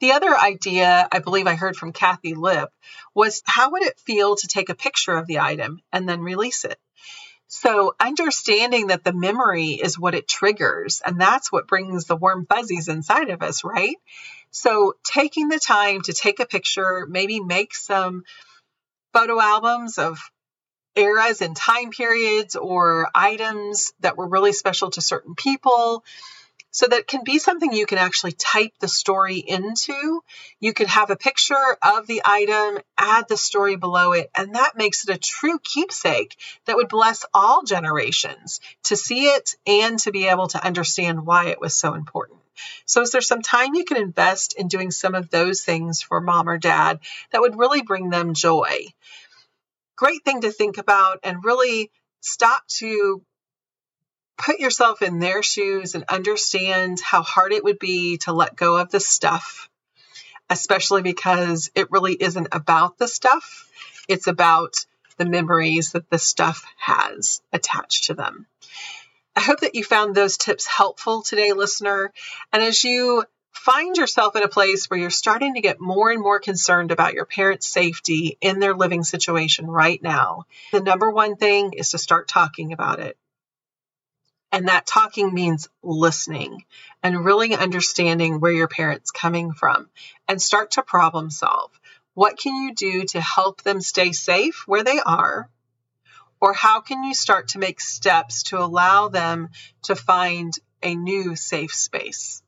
The 0.00 0.12
other 0.12 0.34
idea 0.36 1.06
I 1.12 1.18
believe 1.18 1.46
I 1.46 1.54
heard 1.54 1.76
from 1.76 1.92
Kathy 1.92 2.34
Lip 2.34 2.70
was 3.14 3.42
how 3.44 3.70
would 3.72 3.82
it 3.82 4.00
feel 4.00 4.36
to 4.36 4.48
take 4.48 4.70
a 4.70 4.74
picture 4.74 5.16
of 5.16 5.26
the 5.26 5.40
item 5.40 5.80
and 5.92 6.08
then 6.08 6.20
release 6.20 6.64
it? 6.64 6.78
So, 7.48 7.94
understanding 7.98 8.88
that 8.88 9.02
the 9.02 9.12
memory 9.12 9.70
is 9.70 9.98
what 9.98 10.14
it 10.14 10.28
triggers, 10.28 11.02
and 11.04 11.20
that's 11.20 11.50
what 11.50 11.66
brings 11.66 12.04
the 12.04 12.14
warm 12.14 12.46
fuzzies 12.46 12.86
inside 12.86 13.28
of 13.28 13.42
us, 13.42 13.64
right? 13.64 13.96
So, 14.52 14.94
taking 15.04 15.48
the 15.48 15.58
time 15.58 16.00
to 16.02 16.12
take 16.12 16.38
a 16.38 16.46
picture, 16.46 17.06
maybe 17.08 17.40
make 17.40 17.74
some 17.74 18.22
photo 19.12 19.40
albums 19.40 19.98
of 19.98 20.20
eras 20.94 21.42
and 21.42 21.56
time 21.56 21.90
periods 21.90 22.54
or 22.54 23.08
items 23.14 23.92
that 24.00 24.16
were 24.16 24.28
really 24.28 24.52
special 24.52 24.90
to 24.92 25.00
certain 25.00 25.34
people 25.34 26.04
so 26.70 26.86
that 26.86 27.06
can 27.06 27.24
be 27.24 27.38
something 27.38 27.72
you 27.72 27.86
can 27.86 27.98
actually 27.98 28.32
type 28.32 28.72
the 28.80 28.88
story 28.88 29.38
into. 29.38 30.22
You 30.60 30.72
could 30.72 30.86
have 30.86 31.10
a 31.10 31.16
picture 31.16 31.76
of 31.82 32.06
the 32.06 32.22
item, 32.24 32.78
add 32.96 33.26
the 33.28 33.36
story 33.36 33.76
below 33.76 34.12
it, 34.12 34.30
and 34.36 34.54
that 34.54 34.76
makes 34.76 35.04
it 35.04 35.14
a 35.14 35.18
true 35.18 35.58
keepsake 35.58 36.36
that 36.66 36.76
would 36.76 36.88
bless 36.88 37.24
all 37.34 37.64
generations 37.64 38.60
to 38.84 38.96
see 38.96 39.26
it 39.26 39.56
and 39.66 39.98
to 40.00 40.12
be 40.12 40.28
able 40.28 40.48
to 40.48 40.64
understand 40.64 41.26
why 41.26 41.46
it 41.46 41.60
was 41.60 41.74
so 41.74 41.94
important. 41.94 42.38
So, 42.84 43.02
is 43.02 43.10
there 43.10 43.20
some 43.20 43.42
time 43.42 43.74
you 43.74 43.84
can 43.84 43.96
invest 43.96 44.54
in 44.54 44.68
doing 44.68 44.90
some 44.90 45.14
of 45.14 45.30
those 45.30 45.62
things 45.62 46.02
for 46.02 46.20
mom 46.20 46.48
or 46.48 46.58
dad 46.58 47.00
that 47.32 47.40
would 47.40 47.58
really 47.58 47.82
bring 47.82 48.10
them 48.10 48.34
joy? 48.34 48.86
Great 49.96 50.24
thing 50.24 50.42
to 50.42 50.52
think 50.52 50.78
about 50.78 51.20
and 51.22 51.44
really 51.44 51.90
stop 52.20 52.66
to 52.68 53.22
put 54.40 54.58
yourself 54.58 55.02
in 55.02 55.18
their 55.18 55.42
shoes 55.42 55.94
and 55.94 56.04
understand 56.08 57.00
how 57.00 57.22
hard 57.22 57.52
it 57.52 57.62
would 57.62 57.78
be 57.78 58.16
to 58.18 58.32
let 58.32 58.56
go 58.56 58.76
of 58.78 58.90
the 58.90 59.00
stuff, 59.00 59.68
especially 60.48 61.02
because 61.02 61.70
it 61.74 61.90
really 61.90 62.14
isn't 62.14 62.48
about 62.52 62.98
the 62.98 63.08
stuff. 63.08 63.68
It's 64.08 64.26
about 64.26 64.74
the 65.18 65.26
memories 65.26 65.92
that 65.92 66.08
the 66.08 66.18
stuff 66.18 66.64
has 66.78 67.42
attached 67.52 68.04
to 68.04 68.14
them. 68.14 68.46
I 69.36 69.40
hope 69.40 69.60
that 69.60 69.74
you 69.74 69.84
found 69.84 70.14
those 70.14 70.38
tips 70.38 70.66
helpful 70.66 71.22
today, 71.22 71.52
listener. 71.52 72.12
And 72.52 72.62
as 72.62 72.82
you 72.82 73.24
find 73.52 73.96
yourself 73.96 74.36
in 74.36 74.42
a 74.42 74.48
place 74.48 74.86
where 74.86 74.98
you're 74.98 75.10
starting 75.10 75.54
to 75.54 75.60
get 75.60 75.80
more 75.80 76.10
and 76.10 76.20
more 76.20 76.40
concerned 76.40 76.90
about 76.90 77.14
your 77.14 77.26
parents' 77.26 77.68
safety 77.68 78.38
in 78.40 78.58
their 78.58 78.74
living 78.74 79.04
situation 79.04 79.66
right 79.66 80.02
now, 80.02 80.44
the 80.72 80.80
number 80.80 81.10
one 81.10 81.36
thing 81.36 81.74
is 81.74 81.90
to 81.90 81.98
start 81.98 82.26
talking 82.26 82.72
about 82.72 83.00
it. 83.00 83.16
And 84.52 84.68
that 84.68 84.86
talking 84.86 85.32
means 85.32 85.68
listening 85.82 86.64
and 87.02 87.24
really 87.24 87.54
understanding 87.54 88.40
where 88.40 88.52
your 88.52 88.68
parents 88.68 89.10
coming 89.10 89.52
from 89.52 89.88
and 90.26 90.42
start 90.42 90.72
to 90.72 90.82
problem 90.82 91.30
solve. 91.30 91.70
What 92.14 92.38
can 92.38 92.54
you 92.64 92.74
do 92.74 93.04
to 93.04 93.20
help 93.20 93.62
them 93.62 93.80
stay 93.80 94.12
safe 94.12 94.64
where 94.66 94.82
they 94.82 94.98
are? 94.98 95.48
Or 96.40 96.52
how 96.52 96.80
can 96.80 97.04
you 97.04 97.14
start 97.14 97.48
to 97.48 97.58
make 97.58 97.80
steps 97.80 98.44
to 98.44 98.58
allow 98.58 99.08
them 99.08 99.50
to 99.82 99.94
find 99.94 100.52
a 100.82 100.94
new 100.94 101.36
safe 101.36 101.74
space? 101.74 102.42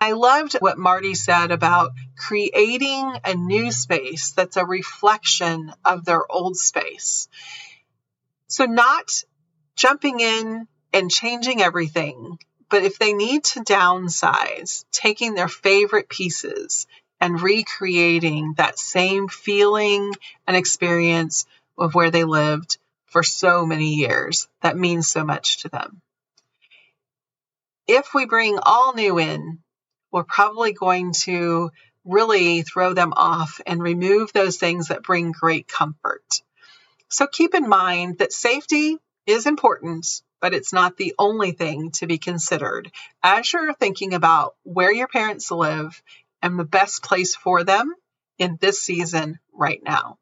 I 0.00 0.12
loved 0.12 0.54
what 0.60 0.78
Marty 0.78 1.14
said 1.14 1.50
about 1.50 1.92
creating 2.16 3.12
a 3.24 3.34
new 3.34 3.70
space 3.70 4.32
that's 4.32 4.56
a 4.56 4.64
reflection 4.64 5.72
of 5.84 6.04
their 6.04 6.30
old 6.30 6.56
space. 6.56 7.28
So, 8.46 8.64
not 8.66 9.24
jumping 9.76 10.20
in 10.20 10.68
and 10.94 11.10
changing 11.10 11.60
everything. 11.60 12.38
But 12.70 12.84
if 12.84 12.98
they 12.98 13.12
need 13.12 13.44
to 13.44 13.60
downsize, 13.60 14.84
taking 14.90 15.34
their 15.34 15.48
favorite 15.48 16.08
pieces 16.08 16.86
and 17.20 17.40
recreating 17.40 18.54
that 18.56 18.78
same 18.78 19.28
feeling 19.28 20.12
and 20.46 20.56
experience 20.56 21.46
of 21.76 21.94
where 21.94 22.10
they 22.10 22.24
lived 22.24 22.78
for 23.06 23.22
so 23.22 23.66
many 23.66 23.94
years, 23.94 24.48
that 24.62 24.76
means 24.76 25.06
so 25.06 25.24
much 25.24 25.62
to 25.62 25.68
them. 25.68 26.00
If 27.86 28.14
we 28.14 28.24
bring 28.24 28.58
all 28.62 28.94
new 28.94 29.18
in, 29.18 29.58
we're 30.10 30.24
probably 30.24 30.72
going 30.72 31.12
to 31.24 31.70
really 32.04 32.62
throw 32.62 32.94
them 32.94 33.12
off 33.14 33.60
and 33.66 33.82
remove 33.82 34.32
those 34.32 34.56
things 34.56 34.88
that 34.88 35.02
bring 35.02 35.32
great 35.32 35.68
comfort. 35.68 36.42
So 37.08 37.26
keep 37.26 37.54
in 37.54 37.68
mind 37.68 38.18
that 38.18 38.32
safety 38.32 38.96
is 39.26 39.46
important, 39.46 40.06
but 40.44 40.52
it's 40.52 40.74
not 40.74 40.98
the 40.98 41.14
only 41.18 41.52
thing 41.52 41.90
to 41.90 42.06
be 42.06 42.18
considered 42.18 42.92
as 43.22 43.50
you're 43.50 43.72
thinking 43.72 44.12
about 44.12 44.54
where 44.62 44.92
your 44.92 45.08
parents 45.08 45.50
live 45.50 46.02
and 46.42 46.58
the 46.58 46.64
best 46.64 47.02
place 47.02 47.34
for 47.34 47.64
them 47.64 47.94
in 48.36 48.58
this 48.60 48.82
season 48.82 49.38
right 49.54 49.80
now. 49.82 50.18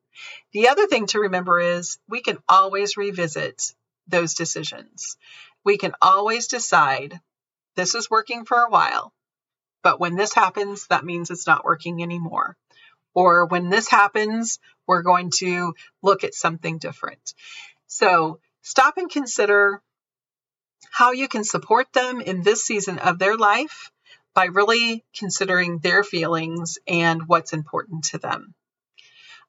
The 0.52 0.68
other 0.68 0.86
thing 0.86 1.06
to 1.08 1.18
remember 1.18 1.58
is 1.58 1.98
we 2.08 2.20
can 2.20 2.38
always 2.48 2.96
revisit 2.96 3.74
those 4.06 4.34
decisions. 4.34 5.16
We 5.64 5.76
can 5.76 5.90
always 6.00 6.46
decide 6.46 7.18
this 7.74 7.96
is 7.96 8.08
working 8.08 8.44
for 8.44 8.58
a 8.58 8.70
while, 8.70 9.12
but 9.82 9.98
when 9.98 10.14
this 10.14 10.32
happens, 10.32 10.86
that 10.86 11.04
means 11.04 11.30
it's 11.30 11.48
not 11.48 11.64
working 11.64 12.00
anymore. 12.00 12.56
Or 13.12 13.46
when 13.46 13.70
this 13.70 13.88
happens, 13.88 14.60
we're 14.86 15.02
going 15.02 15.32
to 15.38 15.74
look 16.00 16.22
at 16.22 16.32
something 16.32 16.78
different. 16.78 17.34
So 17.88 18.38
stop 18.60 18.98
and 18.98 19.10
consider 19.10 19.82
how 20.92 21.12
you 21.12 21.26
can 21.26 21.42
support 21.42 21.92
them 21.94 22.20
in 22.20 22.42
this 22.42 22.62
season 22.64 22.98
of 22.98 23.18
their 23.18 23.36
life 23.36 23.90
by 24.34 24.44
really 24.44 25.04
considering 25.18 25.78
their 25.78 26.04
feelings 26.04 26.78
and 26.86 27.26
what's 27.26 27.54
important 27.54 28.04
to 28.04 28.18
them. 28.18 28.54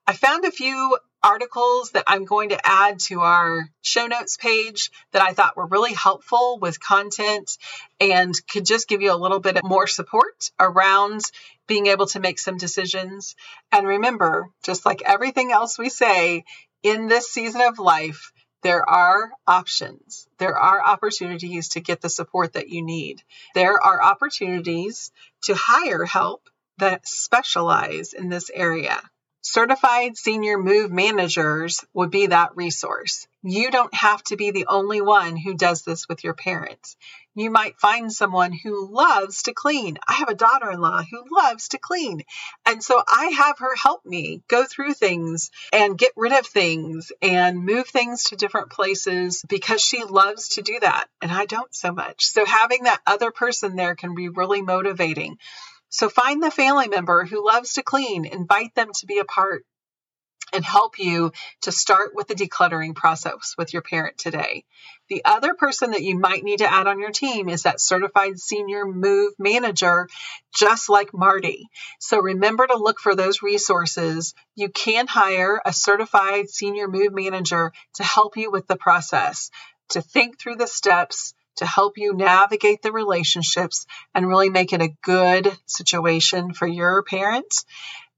I 0.06 0.14
found 0.14 0.44
a 0.44 0.50
few 0.50 0.98
articles 1.22 1.92
that 1.92 2.04
I'm 2.06 2.24
going 2.24 2.50
to 2.50 2.60
add 2.62 2.98
to 3.00 3.20
our 3.20 3.68
show 3.82 4.06
notes 4.06 4.36
page 4.36 4.90
that 5.12 5.22
I 5.22 5.32
thought 5.32 5.56
were 5.56 5.66
really 5.66 5.94
helpful 5.94 6.58
with 6.60 6.82
content 6.82 7.56
and 8.00 8.34
could 8.50 8.66
just 8.66 8.88
give 8.88 9.00
you 9.00 9.12
a 9.12 9.16
little 9.16 9.40
bit 9.40 9.58
more 9.64 9.86
support 9.86 10.50
around 10.60 11.20
being 11.66 11.86
able 11.86 12.06
to 12.08 12.20
make 12.20 12.38
some 12.38 12.58
decisions. 12.58 13.36
And 13.72 13.86
remember, 13.86 14.48
just 14.62 14.84
like 14.84 15.02
everything 15.04 15.52
else 15.52 15.78
we 15.78 15.88
say 15.88 16.44
in 16.82 17.08
this 17.08 17.30
season 17.30 17.62
of 17.62 17.78
life, 17.78 18.33
there 18.64 18.88
are 18.88 19.30
options. 19.46 20.26
There 20.38 20.58
are 20.58 20.82
opportunities 20.82 21.68
to 21.70 21.80
get 21.80 22.00
the 22.00 22.08
support 22.08 22.54
that 22.54 22.70
you 22.70 22.82
need. 22.82 23.22
There 23.54 23.78
are 23.80 24.02
opportunities 24.02 25.12
to 25.42 25.54
hire 25.54 26.06
help 26.06 26.48
that 26.78 27.06
specialize 27.06 28.14
in 28.14 28.30
this 28.30 28.50
area. 28.52 28.98
Certified 29.42 30.16
senior 30.16 30.56
move 30.56 30.90
managers 30.90 31.84
would 31.92 32.10
be 32.10 32.28
that 32.28 32.56
resource. 32.56 33.28
You 33.42 33.70
don't 33.70 33.92
have 33.92 34.24
to 34.24 34.36
be 34.36 34.50
the 34.50 34.66
only 34.68 35.02
one 35.02 35.36
who 35.36 35.54
does 35.54 35.82
this 35.82 36.08
with 36.08 36.24
your 36.24 36.32
parents. 36.32 36.96
You 37.36 37.50
might 37.50 37.80
find 37.80 38.12
someone 38.12 38.52
who 38.52 38.88
loves 38.88 39.42
to 39.44 39.52
clean. 39.52 39.98
I 40.06 40.14
have 40.14 40.28
a 40.28 40.36
daughter 40.36 40.70
in 40.70 40.80
law 40.80 41.02
who 41.02 41.24
loves 41.30 41.68
to 41.68 41.78
clean. 41.78 42.22
And 42.64 42.82
so 42.82 43.02
I 43.08 43.26
have 43.36 43.58
her 43.58 43.74
help 43.74 44.06
me 44.06 44.42
go 44.48 44.64
through 44.64 44.94
things 44.94 45.50
and 45.72 45.98
get 45.98 46.12
rid 46.16 46.32
of 46.32 46.46
things 46.46 47.10
and 47.20 47.64
move 47.64 47.88
things 47.88 48.24
to 48.24 48.36
different 48.36 48.70
places 48.70 49.42
because 49.48 49.82
she 49.82 50.04
loves 50.04 50.50
to 50.50 50.62
do 50.62 50.78
that. 50.80 51.06
And 51.20 51.32
I 51.32 51.46
don't 51.46 51.74
so 51.74 51.92
much. 51.92 52.26
So 52.26 52.44
having 52.44 52.84
that 52.84 53.02
other 53.06 53.32
person 53.32 53.74
there 53.74 53.96
can 53.96 54.14
be 54.14 54.28
really 54.28 54.62
motivating. 54.62 55.38
So 55.88 56.08
find 56.08 56.42
the 56.42 56.50
family 56.50 56.88
member 56.88 57.24
who 57.24 57.44
loves 57.44 57.74
to 57.74 57.82
clean, 57.82 58.26
invite 58.26 58.74
them 58.74 58.90
to 58.92 59.06
be 59.06 59.18
a 59.18 59.24
part 59.24 59.64
and 60.54 60.64
help 60.64 60.98
you 60.98 61.32
to 61.62 61.72
start 61.72 62.12
with 62.14 62.28
the 62.28 62.34
decluttering 62.34 62.94
process 62.94 63.54
with 63.58 63.72
your 63.72 63.82
parent 63.82 64.16
today. 64.16 64.64
The 65.08 65.22
other 65.24 65.54
person 65.54 65.90
that 65.90 66.02
you 66.02 66.18
might 66.18 66.44
need 66.44 66.58
to 66.58 66.72
add 66.72 66.86
on 66.86 66.98
your 66.98 67.10
team 67.10 67.48
is 67.48 67.64
that 67.64 67.80
certified 67.80 68.38
senior 68.38 68.86
move 68.86 69.34
manager, 69.38 70.08
just 70.54 70.88
like 70.88 71.12
Marty. 71.12 71.68
So 71.98 72.20
remember 72.20 72.66
to 72.66 72.76
look 72.76 73.00
for 73.00 73.14
those 73.14 73.42
resources. 73.42 74.34
You 74.54 74.70
can 74.70 75.06
hire 75.06 75.60
a 75.64 75.72
certified 75.72 76.48
senior 76.48 76.88
move 76.88 77.12
manager 77.12 77.72
to 77.94 78.02
help 78.02 78.36
you 78.36 78.50
with 78.50 78.66
the 78.66 78.76
process, 78.76 79.50
to 79.90 80.00
think 80.00 80.38
through 80.38 80.56
the 80.56 80.66
steps, 80.66 81.34
to 81.56 81.66
help 81.66 81.98
you 81.98 82.14
navigate 82.14 82.82
the 82.82 82.92
relationships 82.92 83.86
and 84.14 84.26
really 84.26 84.50
make 84.50 84.72
it 84.72 84.82
a 84.82 84.94
good 85.02 85.56
situation 85.66 86.52
for 86.52 86.66
your 86.66 87.02
parents. 87.02 87.64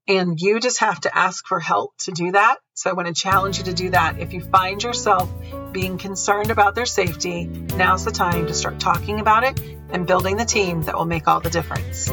And 0.08 0.40
you 0.40 0.60
just 0.60 0.78
have 0.78 1.00
to 1.00 1.16
ask 1.16 1.44
for 1.46 1.58
help 1.58 1.96
to 2.04 2.12
do 2.12 2.30
that. 2.30 2.58
So 2.74 2.88
I 2.88 2.92
want 2.92 3.08
to 3.08 3.14
challenge 3.14 3.58
you 3.58 3.64
to 3.64 3.74
do 3.74 3.90
that. 3.90 4.20
If 4.20 4.32
you 4.32 4.40
find 4.40 4.80
yourself 4.80 5.28
being 5.72 5.98
concerned 5.98 6.52
about 6.52 6.76
their 6.76 6.86
safety, 6.86 7.46
now's 7.46 8.04
the 8.04 8.12
time 8.12 8.46
to 8.46 8.54
start 8.54 8.78
talking 8.78 9.18
about 9.18 9.42
it 9.42 9.60
and 9.90 10.06
building 10.06 10.36
the 10.36 10.44
team 10.44 10.82
that 10.82 10.96
will 10.96 11.06
make 11.06 11.26
all 11.26 11.40
the 11.40 11.50
difference. 11.50 12.08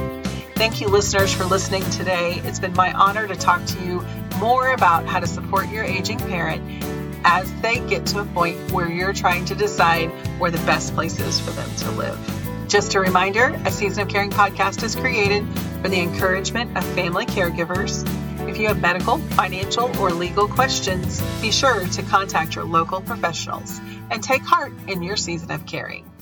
Thank 0.55 0.81
you, 0.81 0.87
listeners, 0.87 1.31
for 1.35 1.45
listening 1.45 1.83
today. 1.91 2.41
It's 2.45 2.59
been 2.59 2.73
my 2.73 2.93
honor 2.93 3.27
to 3.27 3.35
talk 3.35 3.63
to 3.63 3.85
you 3.85 4.03
more 4.39 4.73
about 4.73 5.05
how 5.05 5.19
to 5.19 5.27
support 5.27 5.69
your 5.69 5.83
aging 5.83 6.17
parent 6.17 6.83
as 7.23 7.53
they 7.61 7.77
get 7.87 8.07
to 8.07 8.21
a 8.21 8.25
point 8.25 8.71
where 8.71 8.89
you're 8.89 9.13
trying 9.13 9.45
to 9.45 9.55
decide 9.55 10.07
where 10.39 10.49
the 10.49 10.65
best 10.65 10.95
place 10.95 11.19
is 11.19 11.39
for 11.39 11.51
them 11.51 11.69
to 11.75 11.91
live. 11.91 12.42
Just 12.67 12.95
a 12.95 12.99
reminder 12.99 13.49
a 13.65 13.71
Season 13.71 14.03
of 14.03 14.09
Caring 14.09 14.29
podcast 14.29 14.83
is 14.83 14.95
created 14.95 15.45
for 15.81 15.89
the 15.89 15.99
encouragement 15.99 16.75
of 16.77 16.83
family 16.95 17.25
caregivers. 17.25 18.07
If 18.47 18.57
you 18.57 18.67
have 18.67 18.81
medical, 18.81 19.17
financial, 19.17 19.95
or 19.99 20.11
legal 20.11 20.47
questions, 20.47 21.21
be 21.41 21.51
sure 21.51 21.85
to 21.85 22.01
contact 22.03 22.55
your 22.55 22.65
local 22.65 23.01
professionals 23.01 23.79
and 24.09 24.23
take 24.23 24.41
heart 24.41 24.73
in 24.87 25.03
your 25.03 25.17
season 25.17 25.51
of 25.51 25.65
caring. 25.65 26.12